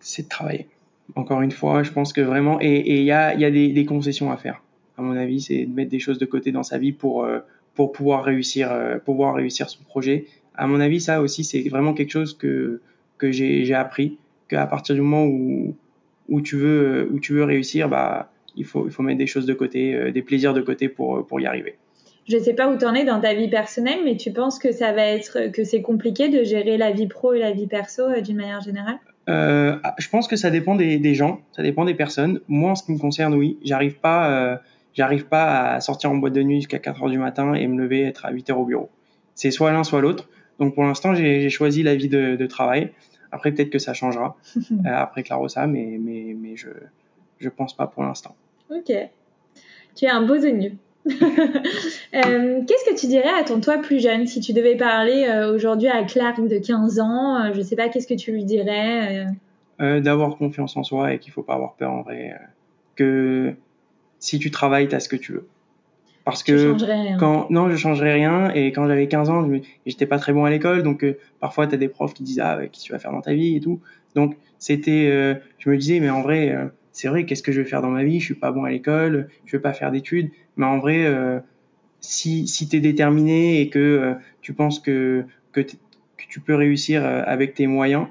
[0.02, 0.66] c'est de travailler.
[1.14, 4.30] Encore une fois, je pense que vraiment, et il y a, y a des, concessions
[4.30, 4.62] à faire.
[4.98, 7.40] À mon avis, c'est de mettre des choses de côté dans sa vie pour euh,
[7.74, 10.26] pour pouvoir réussir, euh, pouvoir réussir son projet.
[10.54, 12.80] À mon avis, ça aussi, c'est vraiment quelque chose que
[13.18, 15.74] que j'ai appris, qu'à partir du moment où
[16.28, 19.46] où tu veux où tu veux réussir, bah il faut il faut mettre des choses
[19.46, 21.76] de côté, euh, des plaisirs de côté pour pour y arriver.
[22.28, 24.70] Je sais pas où tu en es dans ta vie personnelle, mais tu penses que
[24.70, 28.04] ça va être que c'est compliqué de gérer la vie pro et la vie perso
[28.20, 29.00] d'une manière générale?
[29.28, 32.40] Euh, je pense que ça dépend des, des, gens, ça dépend des personnes.
[32.48, 34.56] Moi, en ce qui me concerne, oui, j'arrive pas, euh,
[34.94, 37.80] j'arrive pas à sortir en boîte de nuit jusqu'à 4 heures du matin et me
[37.80, 38.90] lever être à 8 heures au bureau.
[39.34, 40.28] C'est soit l'un, soit l'autre.
[40.58, 42.92] Donc pour l'instant, j'ai choisi la vie de, de travail.
[43.30, 46.68] Après, peut-être que ça changera euh, après Clarosa, mais mais mais je
[47.38, 48.36] je pense pas pour l'instant.
[48.70, 48.92] Ok.
[49.94, 50.76] Tu es un beau nu.
[52.14, 55.54] euh, Qu'est-ce que tu dirais à ton toi plus jeune si tu devais parler euh,
[55.54, 59.26] aujourd'hui à Clark de 15 ans euh, Je sais pas, qu'est-ce que tu lui dirais?
[59.78, 62.34] D'avoir confiance en soi et qu'il faut pas avoir peur en vrai.
[62.94, 63.54] que
[64.20, 65.48] si tu travailles, tu as ce que tu veux.
[66.24, 67.16] Parce que rien.
[67.18, 69.50] quand non, je changerais rien et quand j'avais 15 ans,
[69.86, 71.04] j'étais pas très bon à l'école donc
[71.40, 73.32] parfois tu as des profs qui disent ah qu'est-ce que tu vas faire dans ta
[73.32, 73.80] vie et tout.
[74.14, 76.56] Donc c'était je me disais mais en vrai
[76.92, 78.20] c'est vrai, qu'est-ce que je vais faire dans ma vie?
[78.20, 80.30] Je suis pas bon à l'école, je vais pas faire d'études.
[80.56, 81.06] Mais en vrai,
[82.02, 85.24] si, si tu es déterminé et que euh, tu penses que,
[86.16, 88.06] tu peux réussir euh, avec tes moyens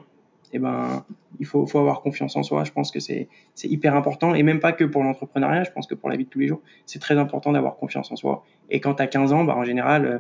[0.54, 1.06] eh ben,
[1.40, 2.66] il faut, avoir confiance en soi.
[2.66, 3.30] Je pense que c'est
[3.64, 6.30] hyper important, et même pas que pour l'entrepreneuriat, je pense que pour la vie de
[6.30, 8.44] tous les jours, c'est très important d'avoir confiance en soi.
[8.70, 10.20] Et quand tu as 15 ans, bah, en général, euh,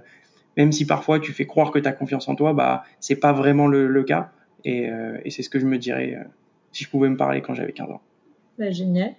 [0.55, 3.33] même si parfois tu fais croire que tu as confiance en toi, bah, c'est pas
[3.33, 4.31] vraiment le, cas.
[4.63, 4.89] Et,
[5.29, 6.17] c'est ce que je me dirais
[6.71, 8.01] si je pouvais me parler quand j'avais 15 ans.
[8.57, 9.15] Bah, génial.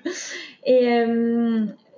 [0.66, 1.04] et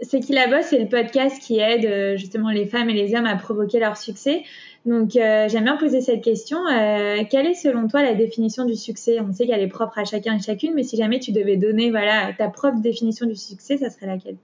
[0.03, 3.27] c'est qui la bosse, c'est le podcast qui aide justement les femmes et les hommes
[3.27, 4.43] à provoquer leur succès.
[4.85, 6.59] Donc, euh, j'aime bien poser cette question.
[6.67, 9.21] Euh, quelle est selon toi la définition du succès?
[9.21, 11.91] On sait qu'elle est propre à chacun et chacune, mais si jamais tu devais donner
[11.91, 14.37] voilà, ta propre définition du succès, ça serait laquelle?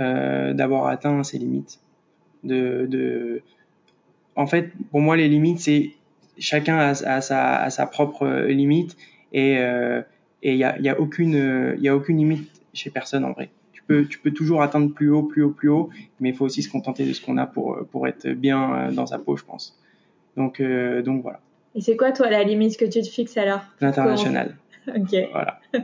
[0.00, 1.80] Euh, D'avoir atteint ses limites.
[4.36, 5.90] En fait, pour moi, les limites, c'est
[6.38, 8.96] chacun a, sa, propre limite
[9.32, 10.02] et il euh,
[10.42, 13.50] n'y a aucune limite chez personne en vrai
[13.88, 16.70] tu peux toujours atteindre plus haut, plus haut, plus haut, mais il faut aussi se
[16.70, 19.78] contenter de ce qu'on a pour, pour être bien euh, dans sa peau, je pense.
[20.36, 21.40] Donc, euh, donc voilà.
[21.74, 23.60] Et c'est quoi, toi, la limite que tu te fixes alors?
[23.80, 24.56] L'international.
[24.88, 25.16] ok.
[25.32, 25.60] Voilà.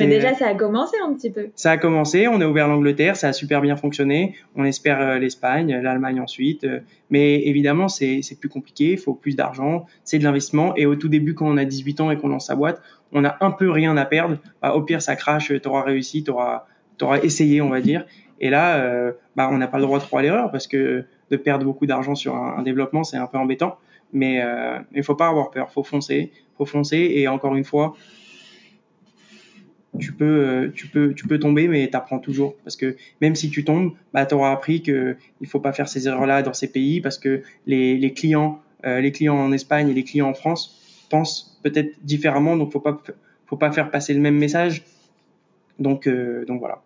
[0.00, 1.48] Mais déjà, ça a commencé un petit peu.
[1.54, 4.34] Ça a commencé, on a ouvert l'Angleterre, ça a super bien fonctionné.
[4.56, 6.66] On espère euh, l'Espagne, l'Allemagne ensuite.
[7.10, 10.74] Mais évidemment, c'est plus compliqué, il faut plus d'argent, c'est de l'investissement.
[10.76, 12.80] Et au tout début, quand on a 18 ans et qu'on lance sa boîte,
[13.12, 14.38] on a un peu rien à perdre.
[14.62, 16.64] Bah, au pire, ça crache, tu auras réussi, tu auras,
[16.98, 18.04] tu auras essayé, on va dire.
[18.42, 21.36] Et là, euh, bah, on n'a pas le droit croire à l'erreur parce que de
[21.36, 23.78] perdre beaucoup d'argent sur un, développement, c'est un peu embêtant.
[24.12, 27.12] Mais euh, il ne faut pas avoir peur, faut foncer, faut foncer.
[27.14, 27.94] Et encore une fois,
[29.98, 32.56] tu peux, euh, tu peux, tu peux tomber, mais tu apprends toujours.
[32.64, 35.88] Parce que même si tu tombes, bah, tu auras appris qu'il ne faut pas faire
[35.88, 39.94] ces erreurs-là dans ces pays parce que les, les clients, les clients en Espagne et
[39.94, 42.56] les clients en France pensent peut-être différemment.
[42.56, 43.00] Donc, faut pas,
[43.46, 44.82] faut pas faire passer le même message.
[45.78, 46.82] Donc, donc voilà.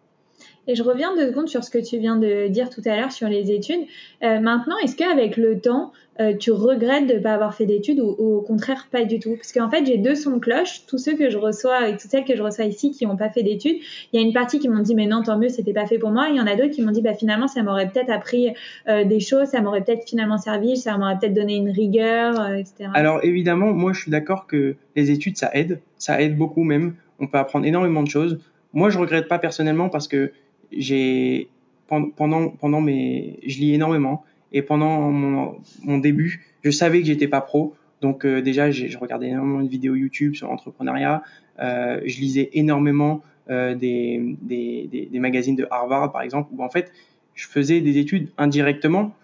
[0.69, 3.13] Et je reviens deux secondes sur ce que tu viens de dire tout à l'heure
[3.13, 3.83] sur les études.
[4.23, 8.01] Euh, maintenant, est-ce qu'avec le temps, euh, tu regrettes de ne pas avoir fait d'études
[8.01, 9.37] ou, au contraire pas du tout?
[9.37, 10.85] Parce qu'en fait, j'ai deux sons de cloche.
[10.89, 13.31] Tous ceux que je reçois et toutes celles que je reçois ici qui n'ont pas
[13.31, 13.77] fait d'études,
[14.13, 15.99] il y a une partie qui m'ont dit mais non, tant mieux, c'était pas fait
[15.99, 16.27] pour moi.
[16.31, 18.53] Il y en a d'autres qui m'ont dit bah finalement, ça m'aurait peut-être appris
[18.89, 22.55] euh, des choses, ça m'aurait peut-être finalement servi, ça m'aurait peut-être donné une rigueur, euh,
[22.55, 22.91] etc.
[22.95, 26.95] Alors évidemment, moi je suis d'accord que les études ça aide, ça aide beaucoup même.
[27.21, 28.39] On peut apprendre énormément de choses.
[28.77, 30.33] Moi, je regrette pas personnellement parce que
[30.71, 31.49] j'ai
[31.89, 34.23] pendant pendant mes je lis énormément
[34.53, 37.75] et pendant mon, mon début je savais que j'étais pas pro.
[38.03, 41.23] Donc euh, déjà je regardais énormément de vidéos YouTube sur l'entrepreneuriat.
[41.59, 46.69] Euh, je lisais énormément euh, des, des, des, magazines de Harvard par exemple où en
[46.69, 46.93] fait
[47.35, 49.15] je faisais des études indirectement.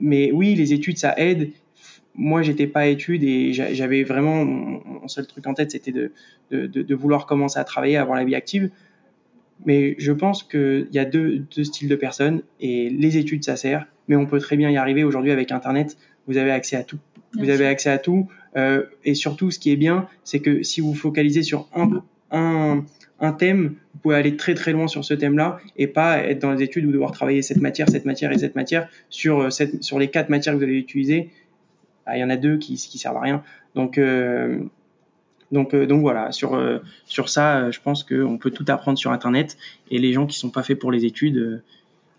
[0.00, 1.50] Mais oui les études ça aide
[2.14, 6.12] moi j'étais pas à études et j'avais vraiment mon seul truc en tête c'était de,
[6.50, 8.70] de, vouloir commencer à travailler avoir la vie active
[9.64, 13.56] mais je pense qu'il y a deux, deux, styles de personnes et les études, ça
[13.56, 15.96] sert, mais on peut très bien y arriver aujourd'hui avec Internet.
[16.26, 16.98] Vous avez accès à tout.
[17.34, 18.28] vous avez accès à tout.
[18.56, 22.84] Euh, et surtout, ce qui est bien, c'est que si vous focalisez sur un, un,
[23.20, 26.52] un thème, vous pouvez aller très très loin sur ce thème-là et pas être dans
[26.52, 29.82] les études ou devoir travailler cette matière, cette matière et cette matière sur, euh, cette,
[29.82, 31.30] sur les quatre matières que vous allez utiliser.
[32.06, 33.42] Ah, il y en a deux qui, servent à rien.
[33.74, 34.60] Donc, euh,
[35.50, 39.56] donc, euh, donc voilà, sur, euh, ça, je pense qu'on peut tout apprendre sur Internet.
[39.90, 41.62] Et les gens qui sont pas faits pour les études,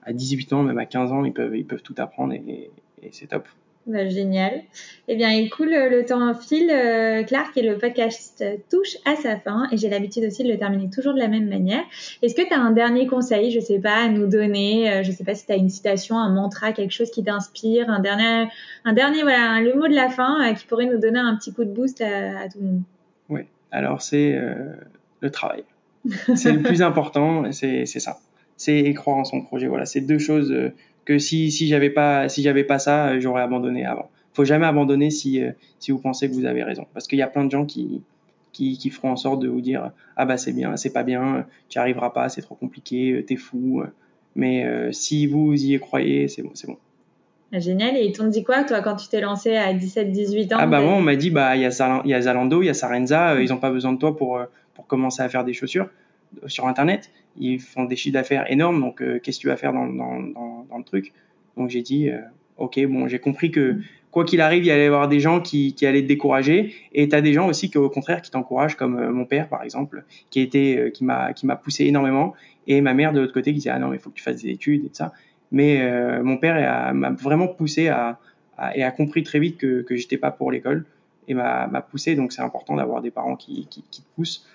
[0.03, 2.71] à 18 ans, même à 15 ans, ils peuvent, tout apprendre et
[3.11, 3.47] c'est top.
[3.85, 4.61] Bah, génial.
[5.09, 9.37] Eh bien, écoute, le, le temps file, euh, Clark, et le podcast touche à sa
[9.37, 9.67] fin.
[9.71, 11.83] Et j'ai l'habitude aussi de le terminer toujours de la même manière.
[12.21, 15.25] Est-ce que tu as un dernier conseil, je sais pas, à nous donner Je sais
[15.25, 18.47] pas si tu as une citation, un mantra, quelque chose qui t'inspire, un dernier,
[18.85, 21.65] un dernier, voilà, le mot de la fin qui pourrait nous donner un petit coup
[21.65, 22.81] de boost à, à tout le monde?
[23.29, 24.53] Oui, alors c'est euh,
[25.21, 25.63] le travail.
[26.35, 28.19] C'est le plus important, c'est ça.
[28.55, 29.67] C'est croire en son projet.
[29.67, 30.73] Voilà, c'est deux choses euh,
[31.05, 34.09] que si si j'avais pas si j'avais pas ça, euh, j'aurais abandonné avant.
[34.33, 35.41] Faut jamais abandonner si
[35.79, 38.01] si vous pensez que vous avez raison, parce qu'il y a plein de gens qui
[38.51, 41.45] qui, qui feront en sorte de vous dire ah bah c'est bien, c'est pas bien,
[41.69, 43.83] tu n'y arriveras pas, c'est trop compliqué, t'es fou.
[44.35, 46.77] Mais si vous y croyez, c'est bon, c'est bon.
[47.53, 47.95] Ah, génial.
[47.95, 50.81] Et ils t'ont dit quoi, toi, quand tu t'es lancé à 17-18 ans Ah, bah,
[50.81, 53.49] moi, on m'a dit, bah, il y, a Zalando, il y a Sarenza, euh, ils
[53.49, 55.87] n'ont pas besoin de toi pour, euh, pour commencer à faire des chaussures euh,
[56.47, 57.11] sur Internet.
[57.37, 60.65] Ils font des chiffres d'affaires énormes, donc qu'est-ce que tu vas faire dans, dans, dans,
[60.69, 61.13] dans le truc?
[61.57, 62.09] Donc, j'ai dit,
[62.57, 63.77] ok, bon, j'ai compris que
[64.11, 66.75] quoi qu'il arrive, il y allait y avoir des gens qui, qui allaient te décourager,
[66.93, 69.63] et tu as des gens aussi qui, au contraire, qui t'encouragent, comme mon père, par
[69.63, 72.33] exemple, qui, était, qui m'a poussé énormément,
[72.67, 74.43] et ma mère, de l'autre côté, qui disait, ah non, il faut que tu fasses
[74.43, 75.11] des études et tout ça.
[75.51, 78.19] Mais euh, mon père m'a vraiment poussé à,
[78.57, 80.85] à, et a compris très vite que, que j'étais pas pour l'école
[81.27, 82.15] et m'a poussé.
[82.15, 84.47] Donc c'est important d'avoir des parents qui, qui, qui te poussent.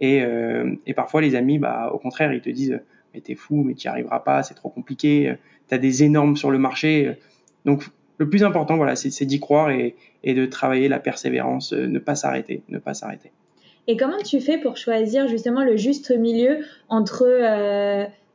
[0.00, 2.80] Et, euh, et, parfois les amis, bah, au contraire, ils te disent
[3.14, 5.34] mais t'es fou, mais tu n'y arriveras pas, c'est trop compliqué,
[5.68, 7.16] t'as des énormes sur le marché.
[7.64, 7.88] Donc
[8.18, 9.94] le plus important, voilà, c'est d'y croire et,
[10.24, 13.30] de travailler la persévérance, ne pas s'arrêter, ne pas s'arrêter.
[13.86, 17.24] Et comment tu fais pour choisir justement le juste milieu entre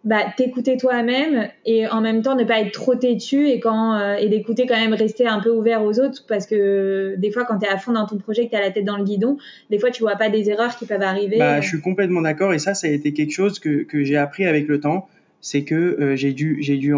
[0.04, 4.16] bah, t'écouter toi-même et en même temps ne pas être trop têtu et quand euh,
[4.16, 7.60] et d'écouter quand même rester un peu ouvert aux autres parce que des fois quand
[7.60, 9.38] tu es à fond dans ton projet que tu as la tête dans le guidon
[9.70, 11.38] des fois tu vois pas des erreurs qui peuvent arriver.
[11.38, 14.18] Bah, je suis complètement d'accord et ça ça a été quelque chose que, que j'ai
[14.18, 15.08] appris avec le temps.
[15.40, 16.96] C'est que euh, j'ai dû j'ai dû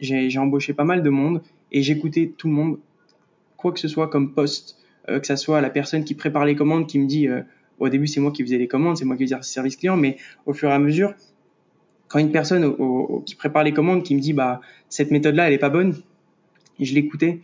[0.00, 2.78] j'ai embauché pas mal de monde et j'écoutais tout le monde
[3.56, 6.56] quoi que ce soit comme poste euh, que ça soit la personne qui prépare les
[6.56, 7.28] commandes qui me dit
[7.78, 9.96] au début c'est moi qui faisais les commandes c'est moi qui faisais le service client
[9.96, 11.14] mais au fur et à mesure
[12.10, 12.76] quand une personne
[13.24, 15.94] qui prépare les commandes qui me dit bah cette méthode là elle est pas bonne
[16.78, 17.40] je l'écoutais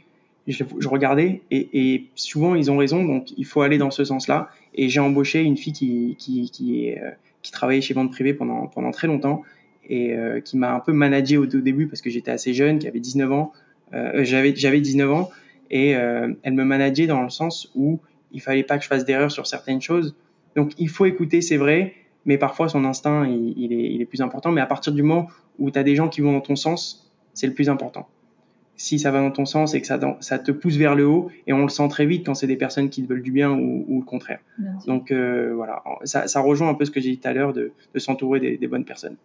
[0.46, 4.04] je, je, regardais et, et, souvent ils ont raison donc il faut aller dans ce
[4.04, 7.10] sens là et j'ai embauché une fille qui qui qui, euh,
[7.42, 9.42] qui travaillait chez vente privée pendant pendant très longtemps
[9.88, 12.86] et euh, qui m'a un peu managé au, début parce que j'étais assez jeune qui
[12.86, 13.52] avait 19 ans
[13.94, 15.30] euh, j'avais j'avais 19 ans
[15.70, 18.00] et euh, elle me manageait dans le sens où
[18.32, 20.16] il fallait pas que je fasse d'erreurs sur certaines choses.
[20.54, 21.94] Donc il faut écouter c'est vrai
[22.26, 24.50] mais parfois son instinct, il, il, est, il, est, plus important.
[24.50, 27.10] Mais à partir du moment où tu as des gens qui vont dans ton sens,
[27.32, 28.08] c'est le plus important.
[28.78, 31.30] Si ça va dans ton sens et que ça, ça te pousse vers le haut,
[31.46, 33.50] et on le sent très vite quand c'est des personnes qui te veulent du bien
[33.52, 34.40] ou, ou le contraire.
[34.86, 37.54] Donc euh, voilà, ça, ça, rejoint un peu ce que j'ai dit tout à l'heure
[37.54, 39.16] de, de s'entourer des, des, bonnes personnes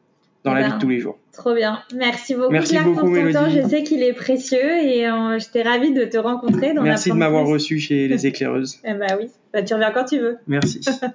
[0.46, 1.20] dans la vie de tous les jours.
[1.34, 1.80] Trop bien.
[1.94, 3.50] Merci beaucoup Merci Claire beaucoup, pour ton temps.
[3.50, 6.74] Je sais qu'il est précieux et euh, j'étais ravie de te rencontrer.
[6.74, 8.80] Merci de m'avoir reçu chez les éclaireuses.
[8.86, 10.38] eh bah oui, bah, tu reviens quand tu veux.
[10.48, 10.80] Merci.